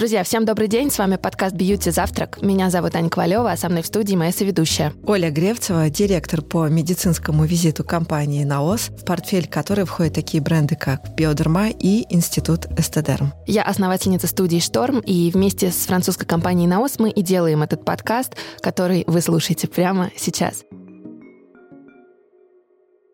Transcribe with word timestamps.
Друзья, 0.00 0.24
всем 0.24 0.46
добрый 0.46 0.66
день. 0.66 0.90
С 0.90 0.96
вами 0.96 1.16
подкаст 1.16 1.54
«Бьюти 1.54 1.90
Завтрак». 1.90 2.40
Меня 2.40 2.70
зовут 2.70 2.94
Аня 2.94 3.10
Ковалева, 3.10 3.52
а 3.52 3.56
со 3.58 3.68
мной 3.68 3.82
в 3.82 3.86
студии 3.86 4.14
моя 4.14 4.32
соведущая. 4.32 4.94
Оля 5.06 5.30
Гревцева, 5.30 5.90
директор 5.90 6.40
по 6.40 6.68
медицинскому 6.68 7.44
визиту 7.44 7.84
компании 7.84 8.42
«Наос», 8.44 8.88
в 8.88 9.04
портфель 9.04 9.46
которой 9.46 9.84
входят 9.84 10.14
такие 10.14 10.42
бренды, 10.42 10.74
как 10.74 11.14
«Биодерма» 11.16 11.68
и 11.68 12.06
«Институт 12.08 12.64
Эстедерм». 12.78 13.34
Я 13.46 13.62
основательница 13.62 14.26
студии 14.26 14.58
«Шторм», 14.58 15.00
и 15.00 15.30
вместе 15.32 15.70
с 15.70 15.84
французской 15.84 16.24
компанией 16.24 16.66
«Наос» 16.66 16.98
мы 16.98 17.10
и 17.10 17.20
делаем 17.20 17.62
этот 17.62 17.84
подкаст, 17.84 18.36
который 18.62 19.04
вы 19.06 19.20
слушаете 19.20 19.68
прямо 19.68 20.10
сейчас. 20.16 20.62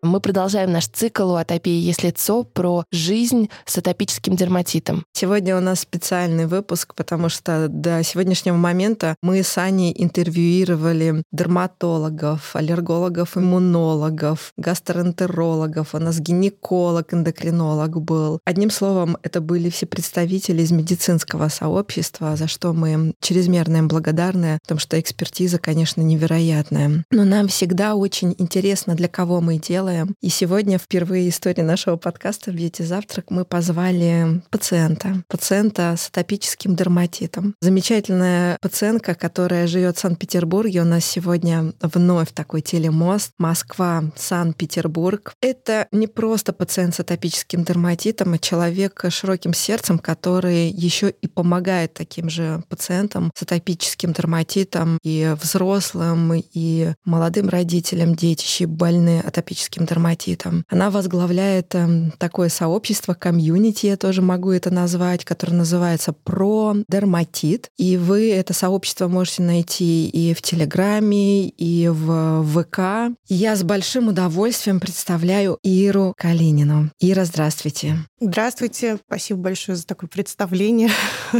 Мы 0.07 0.21
продолжаем 0.21 0.71
наш 0.71 0.87
цикл 0.87 1.31
у 1.31 1.35
атопии 1.35 1.69
есть 1.69 2.01
лицо 2.01 2.43
про 2.43 2.85
жизнь 2.91 3.49
с 3.65 3.77
атопическим 3.77 4.37
дерматитом. 4.37 5.03
Сегодня 5.11 5.57
у 5.57 5.59
нас 5.59 5.81
специальный 5.81 6.45
выпуск, 6.45 6.95
потому 6.95 7.27
что 7.27 7.67
до 7.67 8.01
сегодняшнего 8.03 8.55
момента 8.55 9.15
мы 9.21 9.43
с 9.43 9.57
Аней 9.57 9.93
интервьюировали 9.97 11.23
дерматологов, 11.33 12.55
аллергологов, 12.55 13.35
иммунологов, 13.35 14.53
гастроэнтерологов, 14.55 15.93
у 15.93 15.99
нас 15.99 16.19
гинеколог, 16.19 17.13
эндокринолог 17.13 18.01
был. 18.01 18.39
Одним 18.45 18.71
словом, 18.71 19.17
это 19.23 19.41
были 19.41 19.69
все 19.69 19.87
представители 19.87 20.61
из 20.61 20.71
медицинского 20.71 21.49
сообщества, 21.49 22.37
за 22.37 22.47
что 22.47 22.71
мы 22.71 23.13
чрезмерно 23.19 23.77
им 23.77 23.89
благодарны, 23.89 24.59
потому 24.63 24.79
что 24.79 24.97
экспертиза, 24.97 25.59
конечно, 25.59 25.99
невероятная. 25.99 27.03
Но 27.11 27.25
нам 27.25 27.49
всегда 27.49 27.95
очень 27.95 28.33
интересно, 28.37 28.95
для 28.95 29.09
кого 29.09 29.41
мы 29.41 29.57
делаем, 29.57 29.96
делаем. 29.97 30.15
И 30.21 30.29
сегодня 30.29 30.77
впервые 30.77 31.27
в 31.27 31.29
истории 31.29 31.61
нашего 31.61 31.95
подкаста 31.97 32.51
«Бьюти 32.51 32.83
Завтрак» 32.83 33.29
мы 33.29 33.45
позвали 33.45 34.41
пациента, 34.49 35.23
пациента 35.27 35.95
с 35.97 36.09
атопическим 36.09 36.75
дерматитом. 36.75 37.55
Замечательная 37.61 38.57
пациентка, 38.61 39.15
которая 39.15 39.67
живет 39.67 39.97
в 39.97 39.99
Санкт-Петербурге. 39.99 40.81
У 40.81 40.85
нас 40.85 41.05
сегодня 41.05 41.73
вновь 41.81 42.31
такой 42.31 42.61
телемост 42.61 43.31
Москва, 43.37 44.03
Санкт-Петербург. 44.15 45.33
Это 45.41 45.87
не 45.91 46.07
просто 46.07 46.53
пациент 46.53 46.95
с 46.95 46.99
атопическим 46.99 47.63
дерматитом, 47.63 48.33
а 48.33 48.37
человек 48.37 49.03
с 49.03 49.11
широким 49.11 49.53
сердцем, 49.53 49.99
который 49.99 50.69
еще 50.69 51.09
и 51.09 51.27
помогает 51.27 51.93
таким 51.93 52.29
же 52.29 52.63
пациентам 52.69 53.31
с 53.35 53.41
атопическим 53.43 54.13
дерматитом 54.13 54.99
и 55.03 55.35
взрослым, 55.41 56.33
и 56.53 56.93
молодым 57.05 57.49
родителям, 57.49 58.15
детищей 58.15 58.65
больные 58.65 59.21
атопическим 59.21 59.76
атопическим 59.77 59.85
дерматитом. 59.85 60.65
Она 60.69 60.89
возглавляет 60.89 61.73
эм, 61.75 62.11
такое 62.17 62.49
сообщество, 62.49 63.13
комьюнити, 63.13 63.87
я 63.87 63.97
тоже 63.97 64.21
могу 64.21 64.51
это 64.51 64.71
назвать, 64.71 65.25
которое 65.25 65.53
называется 65.53 66.13
Про 66.13 66.75
Дерматит. 66.87 67.69
И 67.77 67.97
вы 67.97 68.31
это 68.31 68.53
сообщество 68.53 69.07
можете 69.07 69.43
найти 69.43 70.07
и 70.09 70.33
в 70.33 70.41
Телеграме, 70.41 71.49
и 71.49 71.87
в 71.87 72.43
ВК. 72.43 73.15
Я 73.27 73.55
с 73.55 73.63
большим 73.63 74.09
удовольствием 74.09 74.79
представляю 74.79 75.57
Иру 75.63 76.13
Калинину. 76.17 76.91
Ира, 76.99 77.25
здравствуйте. 77.25 77.97
Здравствуйте. 78.19 78.97
Спасибо 79.07 79.39
большое 79.41 79.75
за 79.75 79.85
такое 79.85 80.09
представление. 80.09 80.89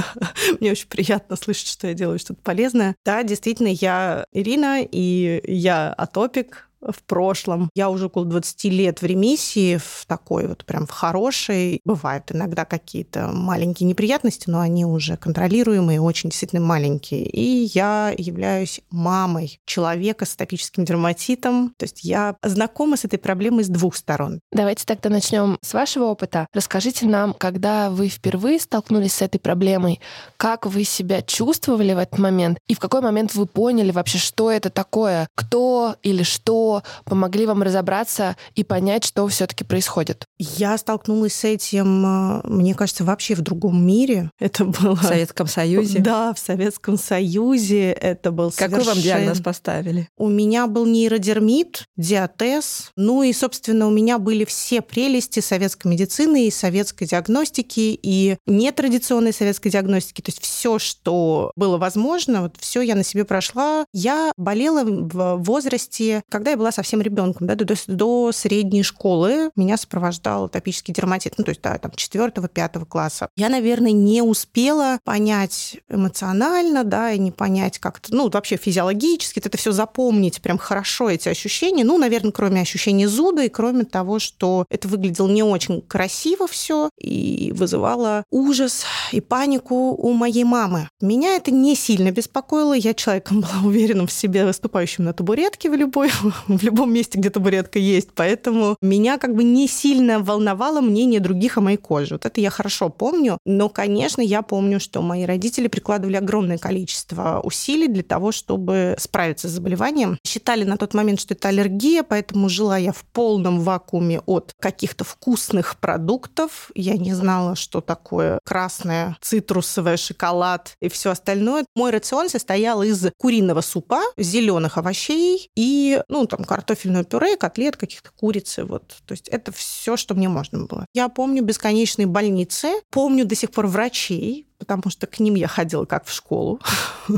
Мне 0.60 0.72
очень 0.72 0.88
приятно 0.88 1.36
слышать, 1.36 1.68
что 1.68 1.88
я 1.88 1.94
делаю 1.94 2.20
что-то 2.20 2.42
полезное. 2.42 2.96
Да, 3.06 3.24
действительно, 3.24 3.68
я 3.68 4.26
Ирина, 4.32 4.82
и 4.84 5.42
я 5.46 5.94
атопик, 5.94 6.68
в 6.82 7.04
прошлом. 7.04 7.70
Я 7.76 7.90
уже 7.90 8.06
около 8.06 8.26
20 8.26 8.66
лет 8.66 9.02
в 9.02 9.06
ремиссии, 9.06 9.78
в 9.78 10.06
такой 10.08 10.48
вот 10.48 10.66
прям 10.66 10.86
в 10.86 10.92
хорошей. 10.92 11.82
Бывают 11.86 12.32
иногда 12.32 12.66
какие-то 12.66 13.28
маленькие 13.28 13.88
неприятности, 13.88 14.50
но 14.50 14.60
они 14.60 14.86
уже 14.86 15.18
контролируемые, 15.18 16.02
очень 16.02 16.30
действительно 16.30 16.66
маленькие. 16.66 17.26
И 17.26 17.70
я 17.74 18.14
являюсь 18.18 18.82
мамой 18.90 19.60
человека 19.66 20.26
с 20.26 20.36
атопическим 20.36 20.86
дерматитом. 20.86 21.74
То 21.78 21.86
есть 21.86 22.04
я 22.04 22.36
знакома 22.44 22.98
с 22.98 23.06
этой 23.06 23.20
проблемой 23.20 23.64
с 23.64 23.70
двух 23.70 23.96
сторон. 23.96 24.40
Давайте 24.52 24.86
тогда 24.86 25.10
начнем 25.10 25.58
с 25.62 25.74
вашего 25.74 26.06
опыта. 26.06 26.48
Расскажите 26.54 27.06
нам, 27.06 27.34
когда 27.34 27.90
вы 27.90 28.08
впервые 28.10 28.60
столкнулись 28.60 29.14
с 29.14 29.22
этой 29.22 29.40
проблемой, 29.40 30.00
как 30.38 30.66
вы 30.66 30.84
себя 30.84 31.22
чувствовали 31.22 31.94
в 31.94 31.98
этот 31.98 32.20
момент 32.20 32.60
и 32.68 32.76
в 32.76 32.80
какой 32.80 33.02
момент 33.02 33.34
вы 33.36 33.46
поняли 33.46 33.92
вообще, 33.92 34.18
что 34.18 34.52
это 34.52 34.70
такое, 34.70 35.28
кто 35.36 35.96
или 36.04 36.24
что 36.24 36.77
помогли 37.06 37.46
вам 37.46 37.64
разобраться 37.64 38.36
и 38.56 38.64
понять, 38.64 39.06
что 39.06 39.28
все-таки 39.28 39.64
происходит? 39.64 40.26
Я 40.38 40.78
столкнулась 40.78 41.34
с 41.34 41.44
этим, 41.44 42.06
э, 42.06 42.42
мне 42.48 42.74
кажется, 42.74 43.04
вообще 43.04 43.36
в 43.36 43.42
другом 43.42 43.86
мире. 43.86 44.32
Это 44.40 44.66
было... 44.66 44.96
В 44.96 45.04
Советском 45.04 45.48
Союзе? 45.48 46.00
Да, 46.00 46.34
в 46.34 46.40
Советском 46.40 46.98
Союзе. 46.98 47.92
Это 47.92 48.32
был 48.32 48.52
Какой 48.52 48.84
совершенно... 48.84 48.96
вам 48.96 49.04
диагноз 49.04 49.42
поставили? 49.42 50.10
У 50.18 50.30
меня 50.30 50.68
был 50.68 50.86
нейродермит, 50.86 51.86
диатез. 51.96 52.92
Ну 52.96 53.24
и, 53.24 53.34
собственно, 53.34 53.88
у 53.88 53.92
меня 53.92 54.18
были 54.20 54.46
все 54.46 54.82
прелести 54.82 55.40
советской 55.40 55.88
медицины 55.88 56.48
и 56.48 56.52
советской 56.52 57.06
диагностики, 57.06 57.98
и 58.02 58.38
нетрадиционной 58.46 59.34
советской 59.34 59.70
диагностики. 59.70 60.22
То 60.22 60.30
есть 60.30 60.42
все, 60.42 60.80
что 60.80 61.52
было 61.56 61.78
возможно, 61.78 62.44
вот 62.44 62.56
все 62.60 62.82
я 62.82 62.96
на 62.96 63.04
себе 63.04 63.26
прошла. 63.26 63.86
Я 63.94 64.32
болела 64.38 64.84
в 64.84 65.38
возрасте, 65.44 66.24
когда 66.30 66.52
я 66.52 66.57
была 66.58 66.72
совсем 66.72 67.02
ребенком, 67.02 67.48
да, 67.48 67.56
до, 67.56 67.76
до 67.88 68.32
средней 68.32 68.84
школы 68.84 69.52
меня 69.56 69.78
сопровождал 69.78 70.46
атопический 70.46 70.94
дерматит, 70.94 71.36
ну, 71.38 71.44
то 71.44 71.50
есть, 71.50 71.62
да, 71.62 71.78
там, 71.78 71.92
четвертого, 71.96 72.48
пятого 72.48 72.86
класса. 72.86 73.30
Я, 73.36 73.50
наверное, 73.50 73.92
не 73.92 74.22
успела 74.22 75.00
понять 75.04 75.78
эмоционально, 75.90 76.84
да, 76.84 77.12
и 77.12 77.20
не 77.20 77.32
понять 77.32 77.80
как-то, 77.80 78.14
ну, 78.14 78.30
вообще 78.30 78.58
физиологически, 78.58 79.40
это 79.40 79.58
все 79.58 79.72
запомнить 79.72 80.42
прям 80.42 80.58
хорошо, 80.58 81.10
эти 81.10 81.30
ощущения, 81.30 81.84
ну, 81.84 81.98
наверное, 81.98 82.32
кроме 82.32 82.62
ощущения 82.62 83.08
зуда 83.08 83.44
и 83.44 83.50
кроме 83.50 83.86
того, 83.86 84.20
что 84.20 84.66
это 84.70 84.88
выглядело 84.88 85.28
не 85.28 85.44
очень 85.44 85.82
красиво 85.82 86.48
все 86.48 86.90
и 86.98 87.54
вызывало 87.56 88.24
ужас 88.32 88.86
и 89.12 89.22
панику 89.22 89.92
у 89.94 90.14
моей 90.14 90.44
мамы. 90.44 90.90
Меня 91.02 91.36
это 91.36 91.52
не 91.52 91.76
сильно 91.76 92.12
беспокоило, 92.12 92.74
я 92.74 92.94
человеком 92.94 93.42
была 93.42 93.66
уверенным 93.66 94.08
в 94.08 94.12
себе, 94.12 94.46
выступающим 94.46 95.06
на 95.06 95.14
табуретке 95.14 95.70
в 95.70 95.74
любой 95.74 96.12
в 96.58 96.64
любом 96.64 96.94
месте, 96.94 97.18
где 97.18 97.30
табуретка 97.30 97.80
есть. 97.80 98.10
Поэтому 98.16 98.78
меня 98.82 99.18
как 99.18 99.36
бы 99.36 99.44
не 99.44 99.68
сильно 99.68 100.20
волновало 100.20 100.82
мнение 100.82 101.20
других 101.20 101.58
о 101.58 101.62
моей 101.62 101.78
коже. 101.78 102.16
Вот 102.16 102.26
это 102.26 102.42
я 102.42 102.50
хорошо 102.50 102.90
помню. 102.90 103.38
Но, 103.46 103.70
конечно, 103.70 104.22
я 104.22 104.42
помню, 104.42 104.80
что 104.80 105.02
мои 105.02 105.26
родители 105.26 105.68
прикладывали 105.68 106.16
огромное 106.16 106.58
количество 106.58 107.42
усилий 107.44 107.88
для 107.88 108.04
того, 108.04 108.32
чтобы 108.32 108.96
справиться 109.00 109.48
с 109.48 109.52
заболеванием. 109.52 110.18
Считали 110.26 110.64
на 110.64 110.78
тот 110.78 110.94
момент, 110.94 111.20
что 111.20 111.34
это 111.34 111.50
аллергия, 111.50 112.04
поэтому 112.04 112.50
жила 112.50 112.78
я 112.78 112.92
в 112.92 113.04
полном 113.04 113.62
вакууме 113.62 114.22
от 114.26 114.54
каких-то 114.60 115.04
вкусных 115.04 115.78
продуктов. 115.78 116.72
Я 116.76 116.98
не 116.98 117.14
знала, 117.14 117.56
что 117.56 117.82
такое 117.82 118.40
красное, 118.44 119.18
цитрусовое, 119.22 119.98
шоколад 119.98 120.76
и 120.82 120.90
все 120.90 121.12
остальное. 121.12 121.66
Мой 121.76 121.92
рацион 121.92 122.30
состоял 122.30 122.84
из 122.84 123.06
куриного 123.18 123.62
супа, 123.62 124.02
зеленых 124.18 124.78
овощей 124.78 125.50
и, 125.56 126.02
ну, 126.08 126.26
там, 126.38 126.46
картофельное 126.46 127.04
пюре, 127.04 127.36
котлет, 127.36 127.76
каких-то 127.76 128.12
курицы. 128.16 128.64
Вот. 128.64 128.96
То 129.06 129.12
есть 129.12 129.28
это 129.28 129.52
все, 129.52 129.98
что 129.98 130.14
мне 130.14 130.30
можно 130.30 130.66
было. 130.66 130.86
Я 130.94 131.10
помню 131.10 131.44
бесконечные 131.44 132.08
больницы, 132.08 132.70
помню 132.90 133.26
до 133.26 133.36
сих 133.36 133.52
пор 133.52 133.68
врачей, 133.68 134.47
потому 134.58 134.90
что 134.90 135.08
к 135.08 135.20
ним 135.20 135.36
я 135.36 135.48
ходила 135.48 135.86
как 135.86 136.06
в 136.06 136.12
школу. 136.12 136.60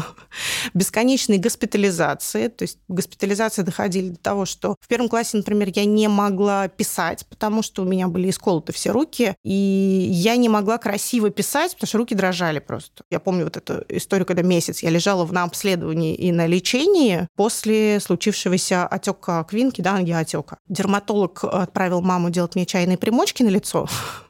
Бесконечные 0.74 1.40
госпитализации. 1.40 2.48
То 2.48 2.64
есть 2.64 2.80
госпитализации 2.88 3.62
доходили 3.62 4.10
до 4.10 4.20
того, 4.20 4.46
что 4.46 4.76
в 4.80 4.88
первом 4.88 5.10
классе, 5.10 5.38
например, 5.38 5.70
я 5.74 5.86
не 5.86 6.08
могла 6.08 6.68
писать, 6.68 7.26
потому 7.30 7.62
что 7.62 7.84
у 7.84 7.86
меня 7.86 8.08
были 8.08 8.30
исколоты 8.30 8.74
все 8.74 8.92
руки, 8.92 9.36
и 9.44 9.54
я 9.54 10.36
не 10.36 10.50
могла 10.50 10.78
красиво 10.78 11.30
писать, 11.30 11.74
потому 11.74 11.88
что 11.88 11.98
руки 11.98 12.16
дрожали 12.16 12.60
просто. 12.60 13.04
Я 13.10 13.20
помню 13.20 13.46
вот 13.46 13.58
эту 13.58 13.84
историю, 13.90 14.26
когда 14.26 14.42
месяц 14.42 14.84
я 14.84 14.90
лежала 14.90 15.26
на 15.26 15.44
обследовании 15.44 16.16
и 16.16 16.32
на 16.32 16.46
лечении 16.46 17.28
после 17.36 18.00
случившегося 18.00 18.88
отека 18.88 19.44
квинки, 19.44 19.82
да, 19.82 19.96
ангиотека. 19.96 20.58
Дерматолог 20.68 21.44
отправил 21.44 22.02
маму 22.02 22.30
делать 22.30 22.56
мне 22.56 22.66
чайные 22.66 22.98
примочки 22.98 23.44
на 23.44 23.50
лицо, 23.50 23.88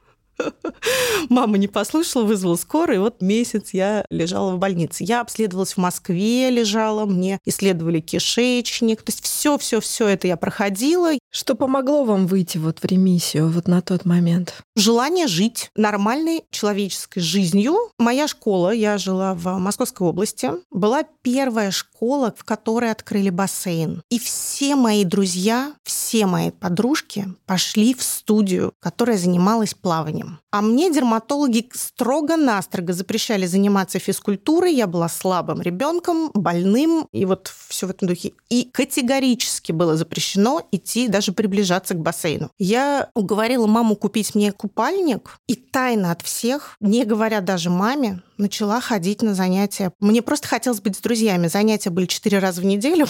Мама 1.30 1.58
не 1.58 1.68
послушала, 1.68 2.24
вызвала 2.24 2.56
скорую, 2.56 2.96
и 2.96 3.00
вот 3.00 3.22
месяц 3.22 3.70
я 3.74 4.06
лежала 4.10 4.56
в 4.56 4.58
больнице. 4.58 5.04
Я 5.04 5.22
обследовалась 5.22 5.74
в 5.74 5.78
Москве, 5.78 6.50
лежала, 6.50 7.06
мне 7.06 7.40
исследовали 7.46 8.00
кишечник. 8.00 9.02
То 9.02 9.12
есть 9.12 9.24
все, 9.24 9.58
все, 9.58 9.80
все 9.80 10.08
это 10.08 10.28
я 10.28 10.38
проходила. 10.38 11.12
Что 11.32 11.54
помогло 11.54 12.06
вам 12.06 12.26
выйти 12.26 12.58
вот 12.58 12.80
в 12.80 12.86
ремиссию 12.86 13.50
вот 13.50 13.68
на 13.68 13.82
тот 13.82 14.04
момент? 14.04 14.64
Желание 14.76 15.28
жить 15.28 15.70
нормальной 15.76 16.44
человеческой 16.50 17.20
жизнью. 17.20 17.76
Моя 18.00 18.28
школа, 18.28 18.72
я 18.72 18.98
жила 18.98 19.36
в 19.36 19.60
Московской 19.60 20.08
области, 20.08 20.52
была 20.72 21.04
первая 21.22 21.70
школа, 21.70 22.34
в 22.36 22.44
которой 22.44 22.90
открыли 22.92 23.30
бассейн. 23.30 24.02
И 24.10 24.18
все 24.18 24.76
мои 24.76 25.04
друзья, 25.04 25.74
все 25.84 26.26
мои 26.26 26.50
подружки 26.50 27.28
пошли 27.46 27.94
в 27.94 28.02
студию, 28.02 28.74
которая 28.80 29.18
занималась 29.20 29.76
плаванием. 29.76 30.40
А 30.52 30.62
мне 30.62 30.92
дерматологи 30.92 31.70
строго-настрого 31.74 32.94
запрещали 32.94 33.46
заниматься 33.46 34.00
физкультурой. 34.00 34.74
Я 34.74 34.88
была 34.88 35.08
слабым 35.08 35.62
ребенком, 35.62 36.32
больным, 36.34 37.08
и 37.12 37.26
вот 37.26 37.54
все 37.68 37.88
в 37.88 37.92
этом 37.92 38.08
духе. 38.08 38.34
И 38.50 38.64
категорически 38.64 39.72
было 39.72 39.96
запрещено 39.96 40.68
идти 40.72 41.08
даже 41.08 41.34
приближаться 41.34 41.94
к 41.94 42.00
бассейну. 42.00 42.50
Я 42.58 43.10
уговорила 43.14 43.68
маму 43.68 43.96
купить 43.96 44.34
мне 44.34 44.52
купальник, 44.52 45.38
и 45.48 45.56
тайно 45.56 46.12
от 46.12 46.22
всех, 46.24 46.76
не 46.80 47.06
говоря 47.06 47.42
даже 47.42 47.70
маме, 47.70 48.22
начала 48.40 48.82
ходить 48.82 49.22
на 49.22 49.36
занятия. 49.36 49.92
Мне 50.00 50.22
просто 50.22 50.48
хотелось 50.48 50.82
быть 50.82 50.96
с 50.96 51.02
друзьями. 51.02 51.48
Занятия 51.48 51.90
были 51.90 52.06
четыре 52.06 52.40
раза 52.40 52.62
в 52.62 52.66
неделю. 52.66 53.06